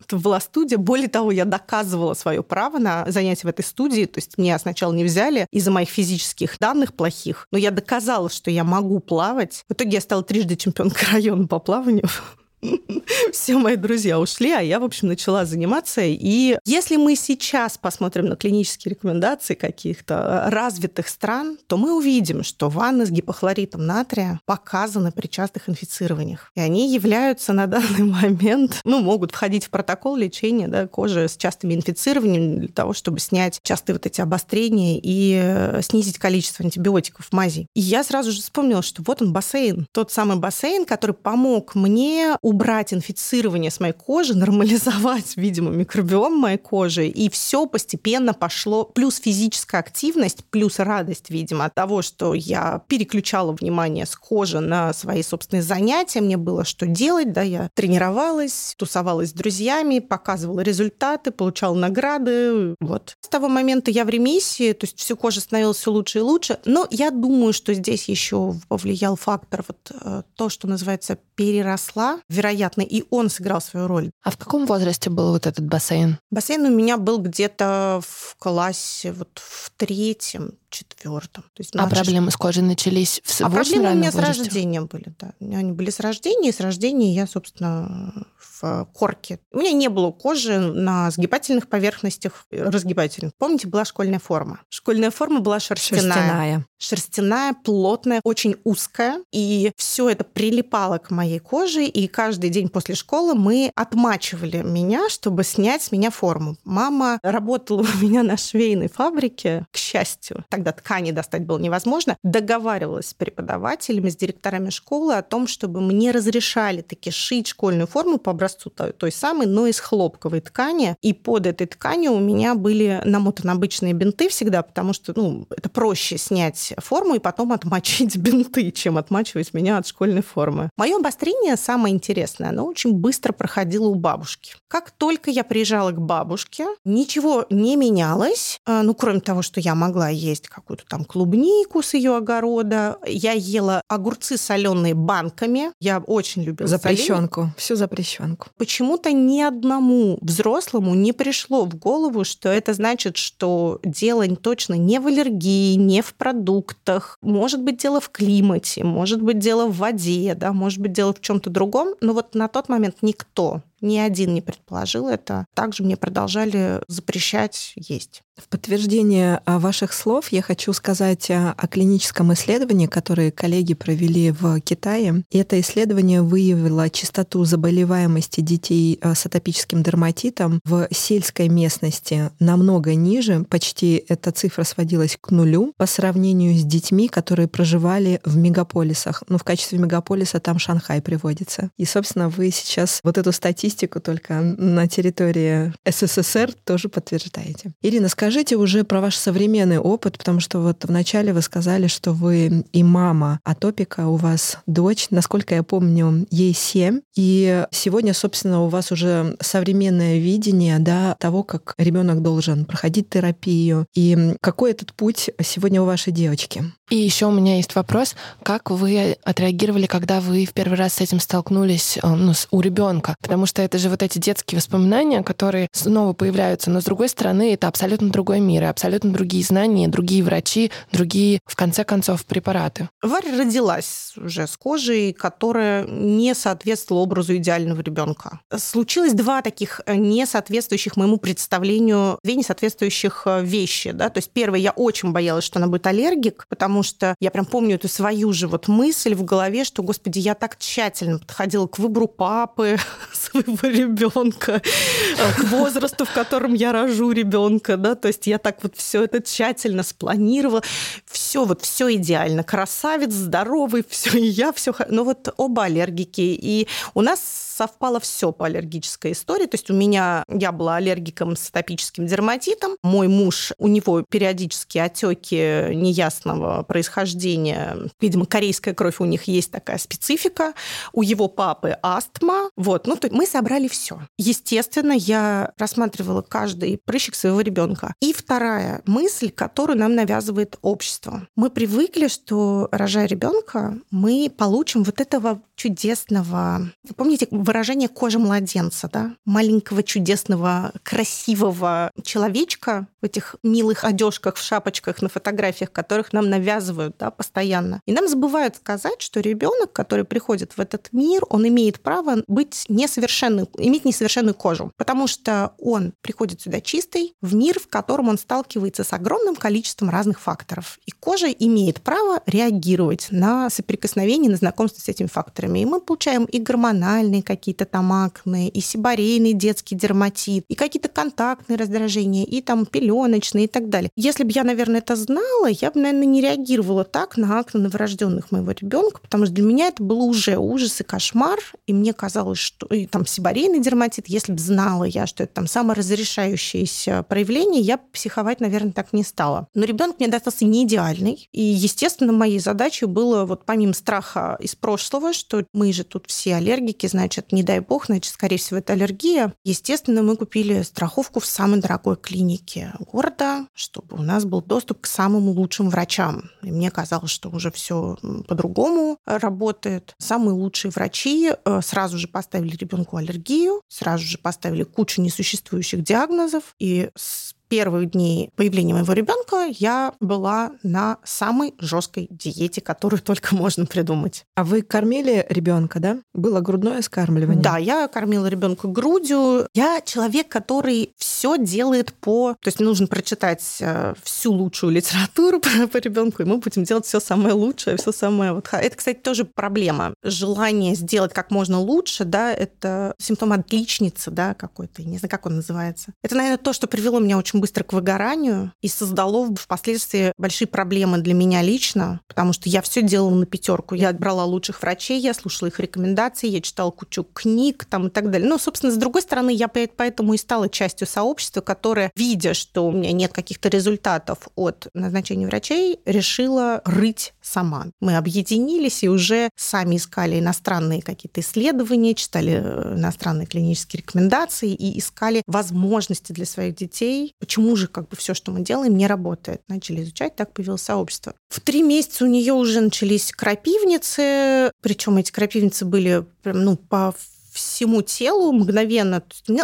Это 0.00 0.16
была 0.16 0.40
студия. 0.40 0.78
Более 0.78 1.08
того, 1.08 1.30
я 1.32 1.44
доказывала 1.44 2.14
свое 2.14 2.42
право 2.42 2.78
на 2.78 3.04
занятия 3.10 3.46
в 3.46 3.50
этой 3.50 3.64
студии. 3.64 4.06
То 4.06 4.18
есть 4.18 4.38
меня 4.38 4.58
сначала 4.58 4.92
не 4.92 5.04
взяли 5.04 5.46
из-за 5.50 5.70
моих 5.70 5.88
физических 5.88 6.58
данных 6.58 6.94
плохих, 6.94 7.46
но 7.50 7.58
я 7.58 7.70
доказала, 7.70 8.30
что 8.30 8.50
я 8.50 8.64
могу 8.64 9.00
плавать. 9.00 9.64
В 9.68 9.72
итоге 9.74 9.94
я 9.94 10.00
стала 10.00 10.22
трижды 10.22 10.56
чемпионкой 10.56 11.08
района 11.12 11.46
по 11.46 11.58
плаванию. 11.58 12.08
все 13.32 13.58
мои 13.58 13.76
друзья 13.76 14.18
ушли, 14.18 14.50
а 14.50 14.60
я, 14.60 14.80
в 14.80 14.84
общем, 14.84 15.08
начала 15.08 15.44
заниматься. 15.44 16.02
И 16.04 16.58
если 16.64 16.96
мы 16.96 17.16
сейчас 17.16 17.78
посмотрим 17.78 18.26
на 18.26 18.36
клинические 18.36 18.94
рекомендации 18.94 19.54
каких-то 19.54 20.46
развитых 20.48 21.08
стран, 21.08 21.58
то 21.66 21.76
мы 21.76 21.96
увидим, 21.96 22.42
что 22.42 22.68
ванны 22.68 23.06
с 23.06 23.10
гипохлоритом 23.10 23.86
натрия 23.86 24.40
показаны 24.44 25.12
при 25.12 25.26
частых 25.26 25.68
инфицированиях. 25.68 26.50
И 26.54 26.60
они 26.60 26.92
являются 26.92 27.52
на 27.52 27.66
данный 27.66 28.04
момент, 28.04 28.80
ну, 28.84 29.00
могут 29.00 29.32
входить 29.32 29.66
в 29.66 29.70
протокол 29.70 30.16
лечения 30.16 30.68
да, 30.68 30.86
кожи 30.86 31.28
с 31.28 31.36
частыми 31.36 31.74
инфицированиями 31.74 32.60
для 32.60 32.68
того, 32.68 32.92
чтобы 32.92 33.20
снять 33.20 33.60
частые 33.62 33.94
вот 33.94 34.06
эти 34.06 34.20
обострения 34.20 34.98
и 35.02 35.40
э, 35.42 35.80
снизить 35.82 36.18
количество 36.18 36.64
антибиотиков, 36.64 37.32
мазей. 37.32 37.66
И 37.74 37.80
я 37.80 38.02
сразу 38.02 38.32
же 38.32 38.40
вспомнила, 38.40 38.82
что 38.82 39.02
вот 39.06 39.22
он 39.22 39.32
бассейн. 39.32 39.86
Тот 39.92 40.10
самый 40.10 40.36
бассейн, 40.36 40.84
который 40.84 41.14
помог 41.14 41.74
мне 41.74 42.36
убрать 42.48 42.94
инфицирование 42.94 43.70
с 43.70 43.78
моей 43.78 43.92
кожи, 43.92 44.34
нормализовать, 44.34 45.36
видимо, 45.36 45.70
микробиом 45.70 46.34
моей 46.34 46.56
кожи, 46.56 47.06
и 47.06 47.28
все 47.28 47.66
постепенно 47.66 48.32
пошло, 48.32 48.84
плюс 48.84 49.16
физическая 49.16 49.82
активность, 49.82 50.44
плюс 50.46 50.78
радость, 50.78 51.28
видимо, 51.28 51.66
от 51.66 51.74
того, 51.74 52.00
что 52.00 52.32
я 52.32 52.82
переключала 52.88 53.52
внимание 53.52 54.06
с 54.06 54.16
кожи 54.16 54.60
на 54.60 54.94
свои 54.94 55.22
собственные 55.22 55.62
занятия, 55.62 56.22
мне 56.22 56.38
было 56.38 56.64
что 56.64 56.86
делать, 56.86 57.32
да, 57.32 57.42
я 57.42 57.68
тренировалась, 57.74 58.74
тусовалась 58.78 59.30
с 59.30 59.34
друзьями, 59.34 59.98
показывала 59.98 60.60
результаты, 60.60 61.30
получала 61.30 61.74
награды, 61.74 62.74
вот. 62.80 63.14
С 63.20 63.28
того 63.28 63.48
момента 63.48 63.90
я 63.90 64.06
в 64.06 64.08
ремиссии, 64.08 64.72
то 64.72 64.86
есть 64.86 64.98
всю 64.98 65.16
кожу 65.16 65.40
становилась 65.40 65.76
все 65.76 65.90
лучше 65.90 66.18
и 66.18 66.22
лучше, 66.22 66.58
но 66.64 66.86
я 66.90 67.10
думаю, 67.10 67.52
что 67.52 67.74
здесь 67.74 68.08
еще 68.08 68.54
повлиял 68.68 69.16
фактор 69.16 69.64
вот 69.68 69.92
э, 69.92 70.22
то, 70.34 70.48
что 70.48 70.66
называется 70.66 71.18
переросла 71.34 72.20
вероятно, 72.38 72.82
и 72.82 73.04
он 73.10 73.28
сыграл 73.28 73.60
свою 73.60 73.88
роль. 73.88 74.10
А 74.22 74.30
в 74.30 74.36
каком 74.36 74.66
возрасте 74.66 75.10
был 75.10 75.32
вот 75.32 75.46
этот 75.46 75.66
бассейн? 75.66 76.18
Бассейн 76.30 76.64
у 76.64 76.70
меня 76.70 76.96
был 76.96 77.18
где-то 77.18 78.00
в 78.02 78.36
классе, 78.38 79.12
вот 79.12 79.40
в 79.42 79.70
третьем, 79.76 80.54
четвертом. 80.70 81.44
То 81.54 81.60
есть 81.60 81.74
а 81.76 81.86
проблемы 81.88 82.30
с 82.30 82.36
кожей 82.36 82.62
начались 82.62 83.20
в 83.24 83.40
А 83.40 83.50
проблемы 83.50 83.90
у 83.90 83.94
меня 83.94 84.10
возрасте? 84.10 84.42
с 84.42 84.46
рождением 84.46 84.86
были, 84.86 85.12
да. 85.18 85.32
Они 85.40 85.72
были 85.72 85.90
с 85.90 86.00
рождения, 86.00 86.50
и 86.50 86.52
с 86.52 86.60
рождения 86.60 87.14
я, 87.14 87.26
собственно, 87.26 88.26
в 88.60 88.88
корке. 88.92 89.38
У 89.52 89.58
меня 89.58 89.72
не 89.72 89.88
было 89.88 90.10
кожи 90.10 90.58
на 90.58 91.10
сгибательных 91.10 91.68
поверхностях 91.68 92.46
разгибательных. 92.50 93.32
Помните, 93.38 93.68
была 93.68 93.84
школьная 93.84 94.18
форма? 94.18 94.60
Школьная 94.68 95.10
форма 95.10 95.40
была 95.40 95.60
шерстяная. 95.60 96.02
Шерстяная. 96.02 96.66
Шерстяная, 96.78 97.54
плотная, 97.54 98.20
очень 98.24 98.56
узкая. 98.64 99.22
И 99.32 99.72
все 99.76 100.08
это 100.08 100.24
прилипало 100.24 100.98
к 100.98 101.10
моей 101.10 101.38
коже. 101.38 101.84
И 101.84 102.08
каждый 102.08 102.50
день 102.50 102.68
после 102.68 102.94
школы 102.94 103.34
мы 103.34 103.70
отмачивали 103.74 104.62
меня, 104.62 105.08
чтобы 105.08 105.44
снять 105.44 105.82
с 105.82 105.92
меня 105.92 106.10
форму. 106.10 106.56
Мама 106.64 107.18
работала 107.22 107.82
у 107.94 108.04
меня 108.04 108.22
на 108.22 108.36
швейной 108.36 108.88
фабрике, 108.88 109.66
к 109.72 109.76
счастью 109.76 110.44
тогда 110.58 110.72
ткани 110.72 111.12
достать 111.12 111.46
было 111.46 111.58
невозможно, 111.58 112.16
договаривалась 112.24 113.08
с 113.08 113.14
преподавателями, 113.14 114.10
с 114.10 114.16
директорами 114.16 114.70
школы 114.70 115.14
о 115.14 115.22
том, 115.22 115.46
чтобы 115.46 115.80
мне 115.80 116.10
разрешали 116.10 116.82
таки 116.82 117.10
шить 117.10 117.46
школьную 117.46 117.86
форму 117.86 118.18
по 118.18 118.32
образцу 118.32 118.70
той, 118.70 118.92
той 118.92 119.12
самой, 119.12 119.46
но 119.46 119.66
из 119.68 119.78
хлопковой 119.78 120.40
ткани. 120.40 120.96
И 121.00 121.12
под 121.12 121.46
этой 121.46 121.66
тканью 121.68 122.12
у 122.12 122.18
меня 122.18 122.56
были 122.56 123.00
намотаны 123.04 123.52
обычные 123.52 123.92
бинты 123.92 124.28
всегда, 124.28 124.62
потому 124.62 124.92
что 124.92 125.12
ну, 125.14 125.46
это 125.50 125.68
проще 125.68 126.18
снять 126.18 126.74
форму 126.78 127.14
и 127.14 127.20
потом 127.20 127.52
отмочить 127.52 128.16
бинты, 128.16 128.72
чем 128.72 128.98
отмачивать 128.98 129.54
меня 129.54 129.78
от 129.78 129.86
школьной 129.86 130.22
формы. 130.22 130.70
Мое 130.76 130.96
обострение 130.96 131.56
самое 131.56 131.94
интересное, 131.94 132.48
оно 132.48 132.66
очень 132.66 132.92
быстро 132.92 133.32
проходило 133.32 133.86
у 133.86 133.94
бабушки. 133.94 134.54
Как 134.66 134.90
только 134.90 135.30
я 135.30 135.44
приезжала 135.44 135.92
к 135.92 136.00
бабушке, 136.00 136.66
ничего 136.84 137.46
не 137.48 137.76
менялось, 137.76 138.58
а, 138.66 138.82
ну, 138.82 138.94
кроме 138.94 139.20
того, 139.20 139.42
что 139.42 139.60
я 139.60 139.76
могла 139.76 140.08
есть 140.08 140.47
какую-то 140.48 140.84
там 140.86 141.04
клубнику 141.04 141.82
с 141.82 141.94
ее 141.94 142.16
огорода. 142.16 142.98
Я 143.06 143.32
ела 143.32 143.82
огурцы 143.88 144.36
соленые 144.36 144.94
банками. 144.94 145.72
Я 145.80 145.98
очень 145.98 146.42
любила 146.42 146.68
Запрещенку. 146.68 147.50
Всю 147.56 147.76
запрещенку. 147.76 148.48
Почему-то 148.56 149.12
ни 149.12 149.40
одному 149.40 150.18
взрослому 150.20 150.94
не 150.94 151.12
пришло 151.12 151.64
в 151.64 151.74
голову, 151.76 152.24
что 152.24 152.48
это 152.48 152.74
значит, 152.74 153.16
что 153.16 153.80
дело 153.84 154.26
точно 154.36 154.74
не 154.74 155.00
в 155.00 155.06
аллергии, 155.06 155.74
не 155.74 156.02
в 156.02 156.14
продуктах. 156.14 157.18
Может 157.22 157.62
быть, 157.62 157.78
дело 157.78 158.00
в 158.00 158.10
климате, 158.10 158.84
может 158.84 159.22
быть, 159.22 159.38
дело 159.38 159.66
в 159.66 159.76
воде, 159.78 160.34
да, 160.34 160.52
может 160.52 160.80
быть, 160.80 160.92
дело 160.92 161.12
в 161.12 161.20
чем-то 161.20 161.50
другом. 161.50 161.94
Но 162.00 162.12
вот 162.12 162.34
на 162.34 162.48
тот 162.48 162.68
момент 162.68 162.96
никто 163.02 163.62
ни 163.80 163.98
один 163.98 164.34
не 164.34 164.40
предположил 164.40 165.08
это. 165.08 165.46
Также 165.54 165.82
мне 165.82 165.96
продолжали 165.96 166.80
запрещать 166.88 167.72
есть. 167.76 168.22
В 168.38 168.48
подтверждение 168.48 169.40
а, 169.44 169.58
ваших 169.58 169.92
слов 169.92 170.28
я 170.30 170.42
хочу 170.42 170.72
сказать 170.72 171.28
а, 171.30 171.54
о 171.56 171.66
клиническом 171.66 172.32
исследовании, 172.32 172.86
которое 172.86 173.32
коллеги 173.32 173.74
провели 173.74 174.30
в 174.30 174.60
Китае. 174.60 175.24
И 175.30 175.38
это 175.38 175.60
исследование 175.60 176.22
выявило 176.22 176.88
частоту 176.88 177.44
заболеваемости 177.44 178.40
детей 178.40 178.98
а, 179.02 179.16
с 179.16 179.26
атопическим 179.26 179.82
дерматитом 179.82 180.60
в 180.64 180.86
сельской 180.92 181.48
местности 181.48 182.30
намного 182.38 182.94
ниже, 182.94 183.44
почти 183.50 184.04
эта 184.08 184.30
цифра 184.30 184.62
сводилась 184.62 185.18
к 185.20 185.30
нулю 185.30 185.72
по 185.76 185.86
сравнению 185.86 186.56
с 186.56 186.62
детьми, 186.62 187.08
которые 187.08 187.48
проживали 187.48 188.20
в 188.24 188.36
мегаполисах. 188.36 189.24
Ну, 189.28 189.38
в 189.38 189.44
качестве 189.44 189.78
мегаполиса 189.78 190.38
там 190.38 190.60
Шанхай 190.60 191.02
приводится. 191.02 191.70
И, 191.76 191.84
собственно, 191.84 192.28
вы 192.28 192.52
сейчас 192.52 193.00
вот 193.02 193.18
эту 193.18 193.32
статистику 193.68 194.00
только 194.00 194.40
на 194.40 194.86
территории 194.88 195.72
СССР 195.86 196.52
тоже 196.64 196.88
подтверждаете. 196.88 197.72
Ирина, 197.82 198.08
скажите, 198.08 198.56
уже 198.56 198.84
про 198.84 199.00
ваш 199.00 199.16
современный 199.16 199.78
опыт, 199.78 200.16
потому 200.16 200.40
что 200.40 200.60
вот 200.60 200.84
вначале 200.84 201.32
вы 201.32 201.42
сказали, 201.42 201.86
что 201.86 202.12
вы 202.12 202.64
и 202.72 202.82
мама 202.82 203.40
атопика, 203.44 204.06
у 204.06 204.16
вас 204.16 204.58
дочь, 204.66 205.08
насколько 205.10 205.54
я 205.54 205.62
помню, 205.62 206.26
ей 206.30 206.54
7. 206.54 207.00
И 207.16 207.66
сегодня, 207.70 208.14
собственно, 208.14 208.62
у 208.62 208.68
вас 208.68 208.90
уже 208.90 209.36
современное 209.40 210.18
видение 210.18 210.78
да, 210.78 211.14
того, 211.18 211.42
как 211.42 211.74
ребенок 211.76 212.22
должен 212.22 212.64
проходить 212.64 213.10
терапию. 213.10 213.86
И 213.94 214.34
какой 214.40 214.70
этот 214.70 214.94
путь 214.94 215.30
сегодня 215.42 215.82
у 215.82 215.84
вашей 215.84 216.12
девочки? 216.12 216.64
И 216.90 216.96
еще 216.96 217.26
у 217.26 217.30
меня 217.30 217.56
есть 217.56 217.74
вопрос, 217.74 218.16
как 218.42 218.70
вы 218.70 219.16
отреагировали, 219.22 219.84
когда 219.86 220.20
вы 220.20 220.46
в 220.46 220.54
первый 220.54 220.78
раз 220.78 220.94
с 220.94 221.00
этим 221.02 221.20
столкнулись 221.20 221.98
э, 222.02 222.06
ну, 222.08 222.32
у 222.50 222.60
ребенка? 222.62 223.14
Потому 223.20 223.44
что 223.44 223.60
это 223.60 223.76
же 223.76 223.90
вот 223.90 224.02
эти 224.02 224.18
детские 224.18 224.56
воспоминания, 224.58 225.22
которые 225.22 225.68
снова 225.72 226.14
появляются, 226.14 226.70
но 226.70 226.80
с 226.80 226.84
другой 226.84 227.10
стороны 227.10 227.52
это 227.52 227.68
абсолютно 227.68 228.08
другой 228.08 228.40
мир, 228.40 228.64
абсолютно 228.64 229.12
другие 229.12 229.44
знания, 229.44 229.86
другие 229.86 230.22
врачи, 230.22 230.70
другие, 230.90 231.40
в 231.44 231.56
конце 231.56 231.84
концов, 231.84 232.24
препараты. 232.24 232.88
Варя 233.02 233.36
родилась 233.38 234.14
уже 234.16 234.46
с 234.46 234.56
кожей, 234.56 235.12
которая 235.12 235.86
не 235.86 236.34
соответствовала 236.34 237.02
образу 237.02 237.36
идеального 237.36 237.82
ребенка. 237.82 238.40
Случилось 238.56 239.12
два 239.12 239.42
таких 239.42 239.82
э, 239.84 239.94
не 239.94 240.24
соответствующих 240.24 240.96
моему 240.96 241.18
представлению, 241.18 242.18
две 242.24 242.34
несоответствующих 242.36 243.24
э, 243.26 243.42
вещи. 243.42 243.90
Да? 243.90 244.08
То 244.08 244.18
есть 244.18 244.30
первое, 244.30 244.58
я 244.58 244.70
очень 244.70 245.12
боялась, 245.12 245.44
что 245.44 245.58
она 245.58 245.68
будет 245.68 245.86
аллергик, 245.86 246.46
потому 246.48 246.77
потому 246.78 246.84
что 246.84 247.16
я 247.18 247.32
прям 247.32 247.44
помню 247.44 247.74
эту 247.74 247.88
свою 247.88 248.32
же 248.32 248.46
вот 248.46 248.68
мысль 248.68 249.14
в 249.14 249.24
голове, 249.24 249.64
что, 249.64 249.82
господи, 249.82 250.20
я 250.20 250.36
так 250.36 250.56
тщательно 250.58 251.18
подходила 251.18 251.66
к 251.66 251.80
выбору 251.80 252.06
папы 252.06 252.78
своего 253.12 253.68
ребенка, 253.68 254.62
э, 254.62 255.32
к 255.32 255.44
возрасту, 255.50 256.04
в 256.04 256.12
котором 256.12 256.54
я 256.54 256.70
рожу 256.70 257.10
ребенка, 257.10 257.76
да, 257.76 257.96
то 257.96 258.06
есть 258.06 258.28
я 258.28 258.38
так 258.38 258.62
вот 258.62 258.76
все 258.76 259.02
это 259.02 259.20
тщательно 259.20 259.82
спланировала, 259.82 260.62
все 261.04 261.44
вот 261.44 261.62
все 261.62 261.92
идеально, 261.94 262.44
красавец, 262.44 263.12
здоровый, 263.12 263.84
все 263.88 264.16
и 264.16 264.26
я, 264.26 264.52
все, 264.52 264.72
но 264.88 265.02
вот 265.02 265.34
оба 265.36 265.64
аллергики, 265.64 266.20
и 266.20 266.68
у 266.94 267.00
нас 267.00 267.48
совпало 267.58 267.98
все 267.98 268.30
по 268.30 268.46
аллергической 268.46 269.12
истории. 269.12 269.46
То 269.46 269.56
есть 269.56 269.68
у 269.70 269.74
меня, 269.74 270.22
я 270.28 270.52
была 270.52 270.76
аллергиком 270.76 271.34
с 271.34 271.48
атопическим 271.50 272.06
дерматитом. 272.06 272.76
Мой 272.82 273.08
муж, 273.08 273.52
у 273.58 273.66
него 273.66 274.04
периодически 274.08 274.78
отеки 274.78 275.74
неясного 275.74 276.62
происхождения. 276.68 277.76
Видимо, 278.00 278.26
корейская 278.26 278.74
кровь 278.74 279.00
у 279.00 279.04
них 279.04 279.24
есть 279.24 279.50
такая 279.50 279.78
специфика. 279.78 280.54
У 280.92 281.02
его 281.02 281.26
папы 281.26 281.76
астма. 281.82 282.50
Вот, 282.56 282.86
ну, 282.86 282.94
то 282.94 283.08
мы 283.10 283.26
собрали 283.26 283.66
все. 283.66 284.00
Естественно, 284.18 284.92
я 284.92 285.52
рассматривала 285.58 286.22
каждый 286.22 286.78
прыщик 286.84 287.16
своего 287.16 287.40
ребенка. 287.40 287.94
И 288.00 288.12
вторая 288.12 288.82
мысль, 288.86 289.30
которую 289.30 289.78
нам 289.78 289.96
навязывает 289.96 290.58
общество. 290.62 291.26
Мы 291.34 291.50
привыкли, 291.50 292.08
что 292.08 292.68
рожая 292.70 293.06
ребенка, 293.06 293.78
мы 293.90 294.30
получим 294.36 294.84
вот 294.84 295.00
этого 295.00 295.40
чудесного, 295.56 296.70
помните 296.96 297.26
выражение 297.30 297.88
кожа 297.88 298.18
младенца, 298.18 298.88
да? 298.92 299.16
Маленького, 299.24 299.82
чудесного, 299.82 300.72
красивого 300.84 301.90
человечка 302.04 302.86
в 303.02 303.06
этих 303.06 303.36
милых 303.42 303.84
одежках, 303.84 304.36
в 304.36 304.42
шапочках 304.42 305.02
на 305.02 305.08
фотографиях, 305.08 305.72
которых 305.72 306.12
нам 306.12 306.30
навязывают 306.30 306.57
да, 306.98 307.10
постоянно. 307.10 307.80
И 307.86 307.92
нам 307.92 308.08
забывают 308.08 308.56
сказать, 308.56 309.00
что 309.00 309.20
ребенок, 309.20 309.72
который 309.72 310.04
приходит 310.04 310.52
в 310.56 310.60
этот 310.60 310.88
мир, 310.92 311.24
он 311.28 311.46
имеет 311.48 311.80
право 311.80 312.22
быть 312.26 312.64
несовершенным, 312.68 313.48
иметь 313.56 313.84
несовершенную 313.84 314.34
кожу, 314.34 314.72
потому 314.76 315.06
что 315.06 315.54
он 315.58 315.92
приходит 316.00 316.40
сюда 316.40 316.60
чистый, 316.60 317.14
в 317.20 317.34
мир, 317.34 317.60
в 317.60 317.68
котором 317.68 318.08
он 318.08 318.18
сталкивается 318.18 318.84
с 318.84 318.92
огромным 318.92 319.36
количеством 319.36 319.90
разных 319.90 320.20
факторов. 320.20 320.78
И 320.86 320.90
кожа 320.90 321.28
имеет 321.28 321.80
право 321.80 322.22
реагировать 322.26 323.08
на 323.10 323.50
соприкосновение, 323.50 324.30
на 324.30 324.36
знакомство 324.36 324.80
с 324.80 324.88
этими 324.88 325.06
факторами. 325.06 325.60
И 325.60 325.64
мы 325.64 325.80
получаем 325.80 326.24
и 326.24 326.38
гормональные 326.38 327.22
какие-то 327.22 327.64
там 327.64 327.92
акне, 327.92 328.48
и 328.48 328.60
сибарейный 328.60 329.32
детский 329.32 329.74
дерматит, 329.74 330.44
и 330.48 330.54
какие-то 330.54 330.88
контактные 330.88 331.56
раздражения, 331.56 332.24
и 332.24 332.40
там 332.40 332.66
пеленочные 332.66 333.44
и 333.44 333.48
так 333.48 333.68
далее. 333.68 333.90
Если 333.96 334.24
бы 334.24 334.32
я, 334.32 334.44
наверное, 334.44 334.80
это 334.80 334.96
знала, 334.96 335.46
я 335.46 335.70
бы, 335.70 335.80
наверное, 335.80 336.06
не 336.06 336.20
реагировала 336.20 336.47
так 336.84 337.16
на 337.16 337.38
акне 337.38 337.60
новорожденных 337.60 338.30
моего 338.30 338.52
ребенка, 338.52 339.00
потому 339.00 339.26
что 339.26 339.34
для 339.34 339.44
меня 339.44 339.68
это 339.68 339.82
было 339.82 340.02
уже 340.02 340.36
ужас 340.36 340.80
и 340.80 340.84
кошмар, 340.84 341.38
и 341.66 341.72
мне 341.72 341.92
казалось, 341.92 342.38
что 342.38 342.66
и 342.66 342.86
там 342.86 343.06
сибарейный 343.06 343.60
дерматит, 343.60 344.08
если 344.08 344.32
бы 344.32 344.38
знала 344.38 344.84
я, 344.84 345.06
что 345.06 345.24
это 345.24 345.34
там 345.34 345.46
саморазрешающееся 345.46 347.04
проявление, 347.08 347.60
я 347.60 347.78
психовать, 347.78 348.40
наверное, 348.40 348.72
так 348.72 348.92
не 348.92 349.04
стала. 349.04 349.48
Но 349.54 349.64
ребенок 349.64 349.98
мне 349.98 350.08
достался 350.08 350.44
не 350.44 350.64
идеальный, 350.64 351.28
и, 351.32 351.42
естественно, 351.42 352.12
моей 352.12 352.38
задачей 352.38 352.86
было 352.86 353.24
вот 353.24 353.44
помимо 353.44 353.74
страха 353.74 354.36
из 354.40 354.54
прошлого, 354.54 355.12
что 355.12 355.44
мы 355.52 355.72
же 355.72 355.84
тут 355.84 356.06
все 356.08 356.36
аллергики, 356.36 356.86
значит, 356.86 357.32
не 357.32 357.42
дай 357.42 357.60
бог, 357.60 357.86
значит, 357.86 358.12
скорее 358.12 358.38
всего, 358.38 358.58
это 358.58 358.72
аллергия. 358.72 359.32
Естественно, 359.44 360.02
мы 360.02 360.16
купили 360.16 360.62
страховку 360.62 361.20
в 361.20 361.26
самой 361.26 361.60
дорогой 361.60 361.96
клинике 361.96 362.72
города, 362.92 363.46
чтобы 363.54 363.96
у 363.96 364.02
нас 364.02 364.24
был 364.24 364.42
доступ 364.42 364.82
к 364.82 364.86
самым 364.86 365.28
лучшим 365.28 365.70
врачам. 365.70 366.30
И 366.42 366.50
мне 366.50 366.70
казалось, 366.70 367.10
что 367.10 367.30
уже 367.30 367.50
все 367.50 367.96
по-другому 368.26 368.98
работает. 369.04 369.94
Самые 369.98 370.34
лучшие 370.34 370.70
врачи 370.70 371.32
э, 371.32 371.60
сразу 371.62 371.98
же 371.98 372.08
поставили 372.08 372.56
ребенку 372.56 372.96
аллергию, 372.96 373.62
сразу 373.68 374.04
же 374.04 374.18
поставили 374.18 374.64
кучу 374.64 375.00
несуществующих 375.00 375.82
диагнозов, 375.82 376.54
и 376.58 376.90
с 376.94 377.34
первых 377.48 377.90
дней 377.90 378.30
появления 378.36 378.74
моего 378.74 378.92
ребенка 378.92 379.46
я 379.50 379.94
была 380.00 380.52
на 380.62 380.98
самой 381.04 381.54
жесткой 381.58 382.08
диете, 382.10 382.60
которую 382.60 383.00
только 383.00 383.34
можно 383.34 383.66
придумать. 383.66 384.24
А 384.34 384.44
вы 384.44 384.62
кормили 384.62 385.26
ребенка, 385.28 385.80
да? 385.80 385.98
Было 386.14 386.40
грудное 386.40 386.82
скармливание? 386.82 387.42
Да, 387.42 387.58
я 387.58 387.88
кормила 387.88 388.26
ребенка 388.26 388.68
грудью. 388.68 389.46
Я 389.54 389.80
человек, 389.80 390.28
который 390.28 390.92
все 390.96 391.36
делает 391.38 391.92
по... 391.92 392.34
То 392.40 392.48
есть 392.48 392.60
мне 392.60 392.68
нужно 392.68 392.86
прочитать 392.86 393.42
э, 393.60 393.94
всю 394.02 394.32
лучшую 394.32 394.72
литературу 394.72 395.40
по, 395.60 395.66
по 395.68 395.76
ребенку, 395.78 396.22
и 396.22 396.26
мы 396.26 396.38
будем 396.38 396.64
делать 396.64 396.86
все 396.86 397.00
самое 397.00 397.34
лучшее, 397.34 397.76
все 397.76 397.92
самое... 397.92 398.32
Вот... 398.32 398.48
Это, 398.52 398.76
кстати, 398.76 398.98
тоже 398.98 399.24
проблема. 399.24 399.94
Желание 400.02 400.74
сделать 400.74 401.12
как 401.12 401.30
можно 401.30 401.58
лучше, 401.58 402.04
да, 402.04 402.32
это 402.32 402.94
симптом 402.98 403.32
отличницы, 403.32 404.10
да, 404.10 404.34
какой-то, 404.34 404.82
не 404.82 404.98
знаю, 404.98 405.10
как 405.10 405.26
он 405.26 405.36
называется. 405.36 405.92
Это, 406.02 406.14
наверное, 406.14 406.38
то, 406.38 406.52
что 406.52 406.66
привело 406.66 407.00
меня 407.00 407.18
очень 407.18 407.37
очень 407.38 407.40
быстро 407.40 407.64
к 407.64 407.72
выгоранию 407.72 408.52
и 408.60 408.68
создало 408.68 409.34
впоследствии 409.34 410.12
большие 410.18 410.48
проблемы 410.48 410.98
для 410.98 411.14
меня 411.14 411.42
лично, 411.42 412.00
потому 412.08 412.32
что 412.32 412.48
я 412.48 412.62
все 412.62 412.82
делала 412.82 413.14
на 413.14 413.26
пятерку. 413.26 413.74
Я 413.74 413.92
брала 413.92 414.24
лучших 414.24 414.60
врачей, 414.62 415.00
я 415.00 415.14
слушала 415.14 415.48
их 415.48 415.60
рекомендации, 415.60 416.28
я 416.28 416.40
читала 416.40 416.70
кучу 416.70 417.04
книг 417.04 417.64
там 417.64 417.88
и 417.88 417.90
так 417.90 418.10
далее. 418.10 418.28
Ну, 418.28 418.38
собственно, 418.38 418.72
с 418.72 418.76
другой 418.76 419.02
стороны, 419.02 419.30
я 419.30 419.48
поэтому 419.48 420.14
и 420.14 420.18
стала 420.18 420.48
частью 420.48 420.86
сообщества, 420.86 421.40
которое, 421.40 421.90
видя, 421.96 422.34
что 422.34 422.66
у 422.66 422.72
меня 422.72 422.92
нет 422.92 423.12
каких-то 423.12 423.48
результатов 423.48 424.28
от 424.34 424.68
назначения 424.74 425.26
врачей, 425.26 425.80
решила 425.84 426.60
рыть 426.64 427.14
сама. 427.22 427.66
Мы 427.80 427.96
объединились 427.96 428.82
и 428.82 428.88
уже 428.88 429.30
сами 429.36 429.76
искали 429.76 430.18
иностранные 430.18 430.82
какие-то 430.82 431.20
исследования, 431.20 431.94
читали 431.94 432.42
э, 432.42 432.74
иностранные 432.76 433.26
клинические 433.26 433.82
рекомендации 433.82 434.52
и 434.52 434.78
искали 434.78 435.22
возможности 435.26 436.12
для 436.12 436.24
своих 436.24 436.54
детей, 436.56 437.14
почему 437.28 437.56
же 437.56 437.68
как 437.68 437.88
бы 437.88 437.96
все, 437.96 438.14
что 438.14 438.32
мы 438.32 438.40
делаем, 438.40 438.74
не 438.74 438.86
работает. 438.86 439.42
Начали 439.48 439.82
изучать, 439.82 440.16
так 440.16 440.32
появилось 440.32 440.62
сообщество. 440.62 441.12
В 441.28 441.40
три 441.42 441.62
месяца 441.62 442.04
у 442.04 442.08
нее 442.08 442.32
уже 442.32 442.62
начались 442.62 443.12
крапивницы, 443.12 444.50
причем 444.62 444.96
эти 444.96 445.12
крапивницы 445.12 445.66
были 445.66 446.06
прям, 446.22 446.42
ну, 446.42 446.56
по 446.56 446.94
всему 447.38 447.82
телу 447.82 448.32
мгновенно. 448.32 449.02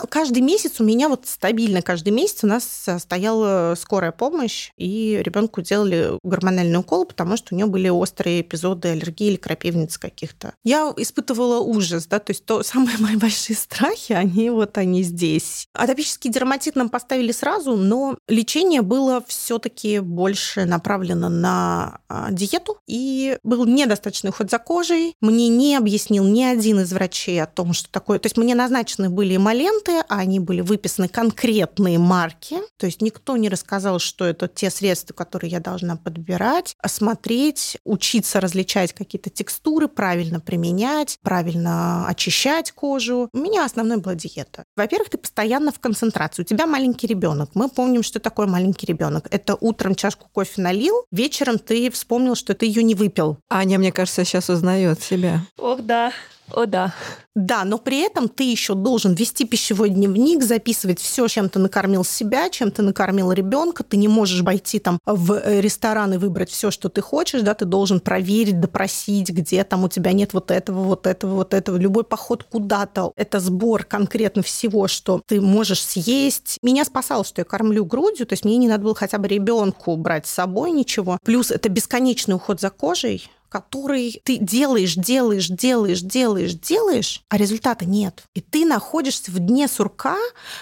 Каждый 0.08 0.42
месяц 0.42 0.80
у 0.80 0.84
меня 0.84 1.08
вот 1.08 1.26
стабильно, 1.26 1.82
каждый 1.82 2.10
месяц 2.10 2.44
у 2.44 2.46
нас 2.46 2.86
стояла 2.98 3.74
скорая 3.78 4.12
помощь, 4.12 4.70
и 4.76 5.20
ребенку 5.24 5.62
делали 5.62 6.18
гормональный 6.22 6.78
укол, 6.78 7.04
потому 7.04 7.36
что 7.36 7.54
у 7.54 7.56
нее 7.56 7.66
были 7.66 7.88
острые 7.88 8.40
эпизоды 8.40 8.88
аллергии 8.88 9.28
или 9.28 9.36
крапивниц 9.36 9.98
каких-то. 9.98 10.54
Я 10.64 10.92
испытывала 10.96 11.60
ужас, 11.60 12.06
да, 12.06 12.18
то 12.18 12.30
есть 12.30 12.44
то 12.44 12.62
самые 12.62 12.96
мои 13.00 13.16
большие 13.16 13.56
страхи, 13.56 14.12
они 14.12 14.50
вот 14.50 14.76
они 14.78 15.02
здесь. 15.02 15.68
Атопический 15.72 16.30
дерматит 16.30 16.76
нам 16.76 16.88
поставили 16.88 17.32
сразу, 17.32 17.76
но 17.76 18.18
лечение 18.28 18.82
было 18.82 19.22
все-таки 19.26 20.00
больше 20.00 20.64
направлено 20.64 21.28
на 21.28 22.00
а, 22.08 22.30
диету, 22.30 22.78
и 22.86 23.38
был 23.42 23.64
недостаточный 23.64 24.30
уход 24.30 24.50
за 24.50 24.58
кожей. 24.58 25.14
Мне 25.20 25.48
не 25.48 25.76
объяснил 25.76 26.24
ни 26.24 26.42
один 26.42 26.80
из 26.80 26.92
врачей 26.92 27.42
о 27.42 27.46
том, 27.46 27.72
что 27.72 27.83
такое. 27.90 28.18
То 28.18 28.26
есть 28.26 28.36
мне 28.36 28.54
назначены 28.54 29.10
были 29.10 29.36
эмоленты, 29.36 30.02
а 30.08 30.18
они 30.18 30.40
были 30.40 30.60
выписаны 30.60 31.08
конкретные 31.08 31.98
марки. 31.98 32.56
То 32.78 32.86
есть 32.86 33.02
никто 33.02 33.36
не 33.36 33.48
рассказал, 33.48 33.98
что 33.98 34.24
это 34.24 34.48
те 34.48 34.70
средства, 34.70 35.14
которые 35.14 35.50
я 35.50 35.60
должна 35.60 35.96
подбирать, 35.96 36.74
осмотреть, 36.80 37.78
учиться 37.84 38.40
различать 38.40 38.92
какие-то 38.92 39.30
текстуры, 39.30 39.88
правильно 39.88 40.40
применять, 40.40 41.18
правильно 41.22 42.06
очищать 42.06 42.72
кожу. 42.72 43.28
У 43.32 43.38
меня 43.38 43.64
основной 43.64 43.98
была 43.98 44.14
диета. 44.14 44.64
Во-первых, 44.76 45.10
ты 45.10 45.18
постоянно 45.18 45.72
в 45.72 45.78
концентрации. 45.78 46.42
У 46.42 46.44
тебя 46.44 46.66
маленький 46.66 47.06
ребенок. 47.06 47.50
Мы 47.54 47.68
помним, 47.68 48.02
что 48.02 48.20
такое 48.20 48.46
маленький 48.46 48.86
ребенок. 48.86 49.26
Это 49.30 49.56
утром 49.60 49.94
чашку 49.94 50.28
кофе 50.32 50.62
налил, 50.62 51.04
вечером 51.10 51.58
ты 51.58 51.90
вспомнил, 51.90 52.34
что 52.34 52.54
ты 52.54 52.66
ее 52.66 52.82
не 52.82 52.94
выпил. 52.94 53.38
Аня, 53.48 53.78
мне 53.78 53.92
кажется, 53.92 54.24
сейчас 54.24 54.48
узнает 54.48 55.02
себя. 55.02 55.40
Ох, 55.58 55.80
да. 55.80 56.12
О, 56.52 56.66
да. 56.66 56.92
Да, 57.34 57.64
но 57.64 57.78
при 57.78 58.00
этом 58.00 58.28
ты 58.28 58.44
еще 58.44 58.74
должен 58.74 59.14
вести 59.14 59.44
пищевой 59.44 59.90
дневник, 59.90 60.44
записывать 60.44 61.00
все, 61.00 61.26
чем 61.26 61.48
ты 61.48 61.58
накормил 61.58 62.04
себя, 62.04 62.48
чем 62.48 62.70
ты 62.70 62.82
накормил 62.82 63.32
ребенка. 63.32 63.82
Ты 63.82 63.96
не 63.96 64.06
можешь 64.06 64.44
пойти 64.44 64.78
там 64.78 65.00
в 65.04 65.32
э, 65.32 65.60
ресторан 65.60 66.14
и 66.14 66.16
выбрать 66.16 66.50
все, 66.50 66.70
что 66.70 66.88
ты 66.88 67.00
хочешь, 67.00 67.42
да, 67.42 67.54
ты 67.54 67.64
должен 67.64 67.98
проверить, 67.98 68.60
допросить, 68.60 69.30
где 69.30 69.64
там 69.64 69.84
у 69.84 69.88
тебя 69.88 70.12
нет 70.12 70.32
вот 70.32 70.50
этого, 70.50 70.84
вот 70.84 71.06
этого, 71.06 71.34
вот 71.34 71.54
этого. 71.54 71.76
Любой 71.76 72.04
поход 72.04 72.44
куда-то– 72.44 73.12
это 73.16 73.40
сбор 73.40 73.84
конкретно 73.84 74.42
всего, 74.42 74.86
что 74.86 75.20
ты 75.26 75.40
можешь 75.40 75.82
съесть. 75.84 76.58
Меня 76.62 76.84
спасало, 76.84 77.24
что 77.24 77.40
я 77.40 77.44
кормлю 77.44 77.84
грудью, 77.84 78.26
то 78.26 78.34
есть 78.34 78.44
мне 78.44 78.58
не 78.58 78.68
надо 78.68 78.84
было 78.84 78.94
хотя 78.94 79.18
бы 79.18 79.26
ребенку 79.26 79.96
брать 79.96 80.26
с 80.26 80.30
собой 80.30 80.70
ничего. 80.70 81.18
Плюс 81.24 81.50
это 81.50 81.68
бесконечный 81.68 82.36
уход 82.36 82.60
за 82.60 82.70
кожей, 82.70 83.28
который 83.54 84.20
ты 84.24 84.38
делаешь, 84.38 84.96
делаешь, 84.96 85.46
делаешь, 85.46 86.00
делаешь, 86.00 86.54
делаешь, 86.54 87.22
а 87.28 87.36
результата 87.36 87.84
нет. 87.84 88.24
И 88.34 88.40
ты 88.40 88.66
находишься 88.66 89.30
в 89.30 89.38
дне 89.38 89.68
сурка, 89.68 90.16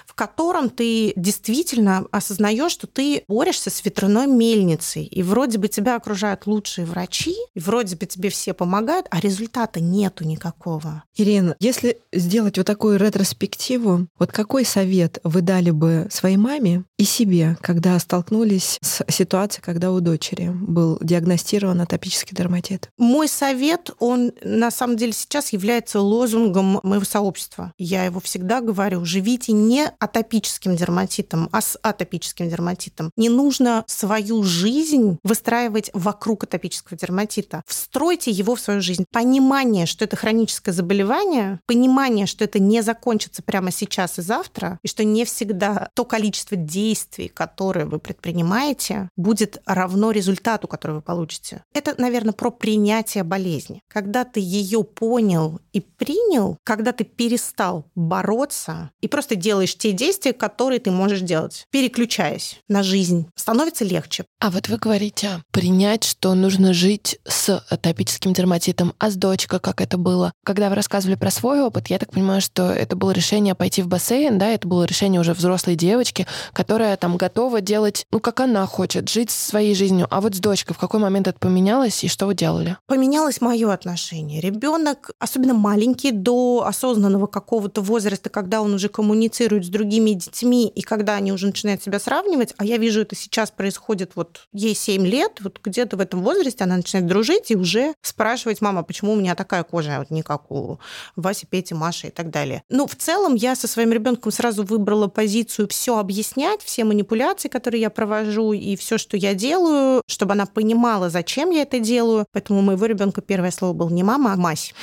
в 0.07 0.13
котором 0.13 0.69
ты 0.69 1.15
действительно 1.17 2.05
осознаешь, 2.11 2.73
что 2.73 2.87
ты 2.87 3.25
борешься 3.29 3.71
с 3.71 3.83
ветряной 3.83 4.27
мельницей. 4.27 5.07
И 5.07 5.23
вроде 5.23 5.57
бы 5.57 5.69
тебя 5.69 5.97
окружают 5.97 6.47
лучшие 6.47 6.85
врачи, 6.85 7.35
и 7.55 7.61
вроде 7.61 7.97
бы 7.97 8.05
тебе 8.05 8.29
все 8.29 8.53
помогают, 8.53 9.07
а 9.11 9.21
результата 9.21 9.81
нету 9.81 10.25
никакого. 10.25 11.03
Ирина, 11.17 11.57
если 11.61 11.99
сделать 12.13 12.59
вот 12.59 12.67
такую 12.67 12.99
ретроспективу, 12.99 14.07
вот 14.19 14.33
какой 14.33 14.67
совет 14.67 15.19
вы 15.25 15.41
дали 15.41 15.71
бы 15.71 16.09
своей 16.11 16.37
маме 16.37 16.85
и 16.99 17.05
себе, 17.05 17.57
когда 17.63 17.99
столкнулись 17.99 18.79
с 18.83 19.03
ситуацией, 19.09 19.65
когда 19.65 19.93
у 19.93 20.01
дочери 20.01 20.51
был 20.51 20.99
диагностирован 21.01 21.81
атопический 21.81 22.37
дерматит? 22.37 22.82
Мой 22.99 23.29
совет, 23.29 23.91
он 23.99 24.33
на 24.43 24.71
самом 24.71 24.97
деле 24.97 25.13
сейчас 25.13 25.53
является 25.53 26.01
лозунгом 26.01 26.81
моего 26.83 27.05
сообщества. 27.05 27.73
Я 27.79 28.05
его 28.05 28.21
всегда 28.21 28.61
говорю, 28.61 29.05
живите 29.05 29.53
не 29.53 29.91
атопическим 29.99 30.77
дерматитом, 30.77 31.49
а 31.53 31.61
с 31.61 31.79
атопическим 31.83 32.49
дерматитом. 32.49 33.11
Не 33.17 33.29
нужно 33.29 33.85
свою 33.87 34.43
жизнь 34.43 35.19
выстраивать 35.23 35.91
вокруг 35.93 36.45
атопического 36.45 36.99
дерматита. 36.99 37.63
Встройте 37.67 38.31
его 38.31 38.55
в 38.55 38.61
свою 38.61 38.81
жизнь. 38.81 39.05
Понимание, 39.13 39.87
что 39.87 40.05
это 40.05 40.17
хроническое 40.17 40.75
заболевание, 40.75 41.61
понимание, 41.67 42.27
что 42.27 42.45
это 42.45 42.59
не 42.59 42.83
закончится 42.83 43.43
прямо 43.43 43.71
сейчас 43.71 44.19
и 44.19 44.23
завтра, 44.23 44.79
и 44.83 44.89
что 44.89 45.05
не 45.05 45.25
всегда 45.25 45.89
то 45.95 46.05
количество 46.05 46.57
действий, 46.57 47.29
которые 47.29 47.87
вы 47.87 47.99
предпринимаете, 47.99 49.09
будет 49.17 49.61
равно 49.67 50.11
результату, 50.11 50.69
который 50.69 50.93
вы 50.93 51.03
получите. 51.03 51.65
Это, 51.75 51.95
наверное, 51.99 52.33
про 52.33 52.51
принятие 52.73 53.23
болезни. 53.23 53.83
Когда 53.87 54.25
ты 54.25 54.41
ее 54.41 54.83
понял 54.83 55.61
и 55.75 55.81
принял, 55.81 56.57
когда 56.65 56.93
ты 56.93 57.05
перестал 57.05 57.85
бороться 57.95 58.91
и 59.03 59.09
просто 59.09 59.37
делаешь 59.37 59.77
те 59.77 59.93
действия, 59.93 60.33
которые 60.33 60.81
ты 60.81 60.91
можешь 60.91 61.21
делать, 61.21 61.67
переключаясь 61.71 62.61
на 62.71 62.83
жизнь, 62.83 63.29
становится 63.37 63.85
легче. 63.85 64.25
А 64.41 64.51
вот 64.51 64.71
вы 64.71 64.79
говорите, 64.79 65.43
принять, 65.51 66.05
что 66.05 66.33
нужно 66.33 66.73
жить 66.73 67.19
с 67.27 67.63
атопическим 67.69 68.33
дерматитом, 68.33 68.95
а 68.99 69.11
с 69.11 69.17
дочкой, 69.17 69.61
как 69.61 69.83
это 69.83 69.99
было. 69.99 70.33
Когда 70.43 70.71
вы 70.71 70.75
рассказывали 70.75 71.17
про 71.17 71.31
свой 71.31 71.61
опыт, 71.61 71.89
я 71.89 71.99
так 71.99 72.11
понимаю, 72.11 72.41
что 72.41 72.71
это 72.71 72.97
было 72.97 73.11
решение 73.11 73.55
пойти 73.55 73.83
в 73.83 73.87
бассейн, 73.87 74.39
да, 74.39 74.49
это 74.49 74.67
было 74.67 74.85
решение 74.85 75.21
уже 75.21 75.35
взрослой 75.35 75.77
девочки, 75.77 76.27
которая 76.55 76.97
там 76.97 77.19
готова 77.19 77.61
делать, 77.61 78.07
ну, 78.11 78.19
как 78.19 78.41
она 78.41 78.65
хочет, 78.65 79.11
жить 79.11 79.31
своей 79.31 79.75
жизнью. 79.75 80.07
А 80.11 80.23
вот 80.23 80.35
с 80.35 80.39
дочкой 80.39 80.75
в 80.75 80.79
какой 80.79 81.01
момент 81.01 81.29
это 81.29 81.39
поменялось 81.39 82.03
и 82.03 82.09
что 82.09 82.25
вы 82.25 82.35
делали? 82.35 82.52
Поменялось 82.87 83.41
мое 83.41 83.73
отношение. 83.73 84.41
Ребенок, 84.41 85.11
особенно 85.19 85.55
маленький, 85.55 86.11
до 86.11 86.65
осознанного 86.67 87.27
какого-то 87.27 87.81
возраста, 87.81 88.31
когда 88.31 88.61
он 88.61 88.75
уже 88.75 88.89
коммуницирует 88.89 89.65
с 89.65 89.69
другими 89.69 90.11
детьми, 90.11 90.69
и 90.69 90.83
когда 90.83 91.15
они 91.17 91.33
уже 91.33 91.47
начинают 91.47 91.83
себя 91.83 91.99
сравнивать, 91.99 92.55
а 92.57 92.65
я 92.65 92.77
вижу, 92.77 93.01
это 93.01 93.17
сейчас 93.17 93.51
происходит, 93.51 94.13
вот 94.15 94.49
ей 94.53 94.75
7 94.75 95.07
лет, 95.07 95.39
вот 95.41 95.61
где-то 95.63 95.97
в 95.97 96.01
этом 96.01 96.23
возрасте 96.23 96.65
она 96.65 96.77
начинает 96.77 97.07
дружить 97.07 97.51
и 97.51 97.57
уже 97.57 97.95
спрашивать, 98.03 98.61
мама, 98.61 98.83
почему 98.83 99.13
у 99.13 99.17
меня 99.17 99.35
такая 99.35 99.63
кожа, 99.63 99.97
вот 99.99 100.11
не 100.11 100.23
как 100.23 100.51
у 100.51 100.79
Васи, 101.17 101.47
Пети, 101.47 101.75
Маши 101.75 102.09
и 102.09 102.11
так 102.11 102.31
далее. 102.31 102.63
Ну, 102.69 102.87
в 102.87 102.95
целом 102.95 103.35
я 103.35 103.55
со 103.57 103.69
своим 103.69 103.93
ребенком 103.93 104.33
сразу 104.33 104.65
выбрала 104.65 105.09
позицию 105.09 105.69
все 105.69 105.99
объяснять, 105.99 106.63
все 106.63 106.85
манипуляции, 106.85 107.49
которые 107.49 107.81
я 107.81 107.91
провожу, 107.91 108.53
и 108.53 108.77
все, 108.77 108.99
что 108.99 109.17
я 109.17 109.35
делаю, 109.35 110.03
чтобы 110.07 110.33
она 110.33 110.47
понимала, 110.47 111.11
зачем 111.11 111.51
я 111.51 111.63
это 111.63 111.79
делаю. 111.79 112.27
Поэтому 112.43 112.59
у 112.59 112.63
моего 112.63 112.87
ребенка 112.87 113.21
первое 113.21 113.53
слово 113.53 113.73
было 113.73 113.89
не 113.89 114.03
мама, 114.03 114.33
а 114.33 114.37
мась. 114.37 114.75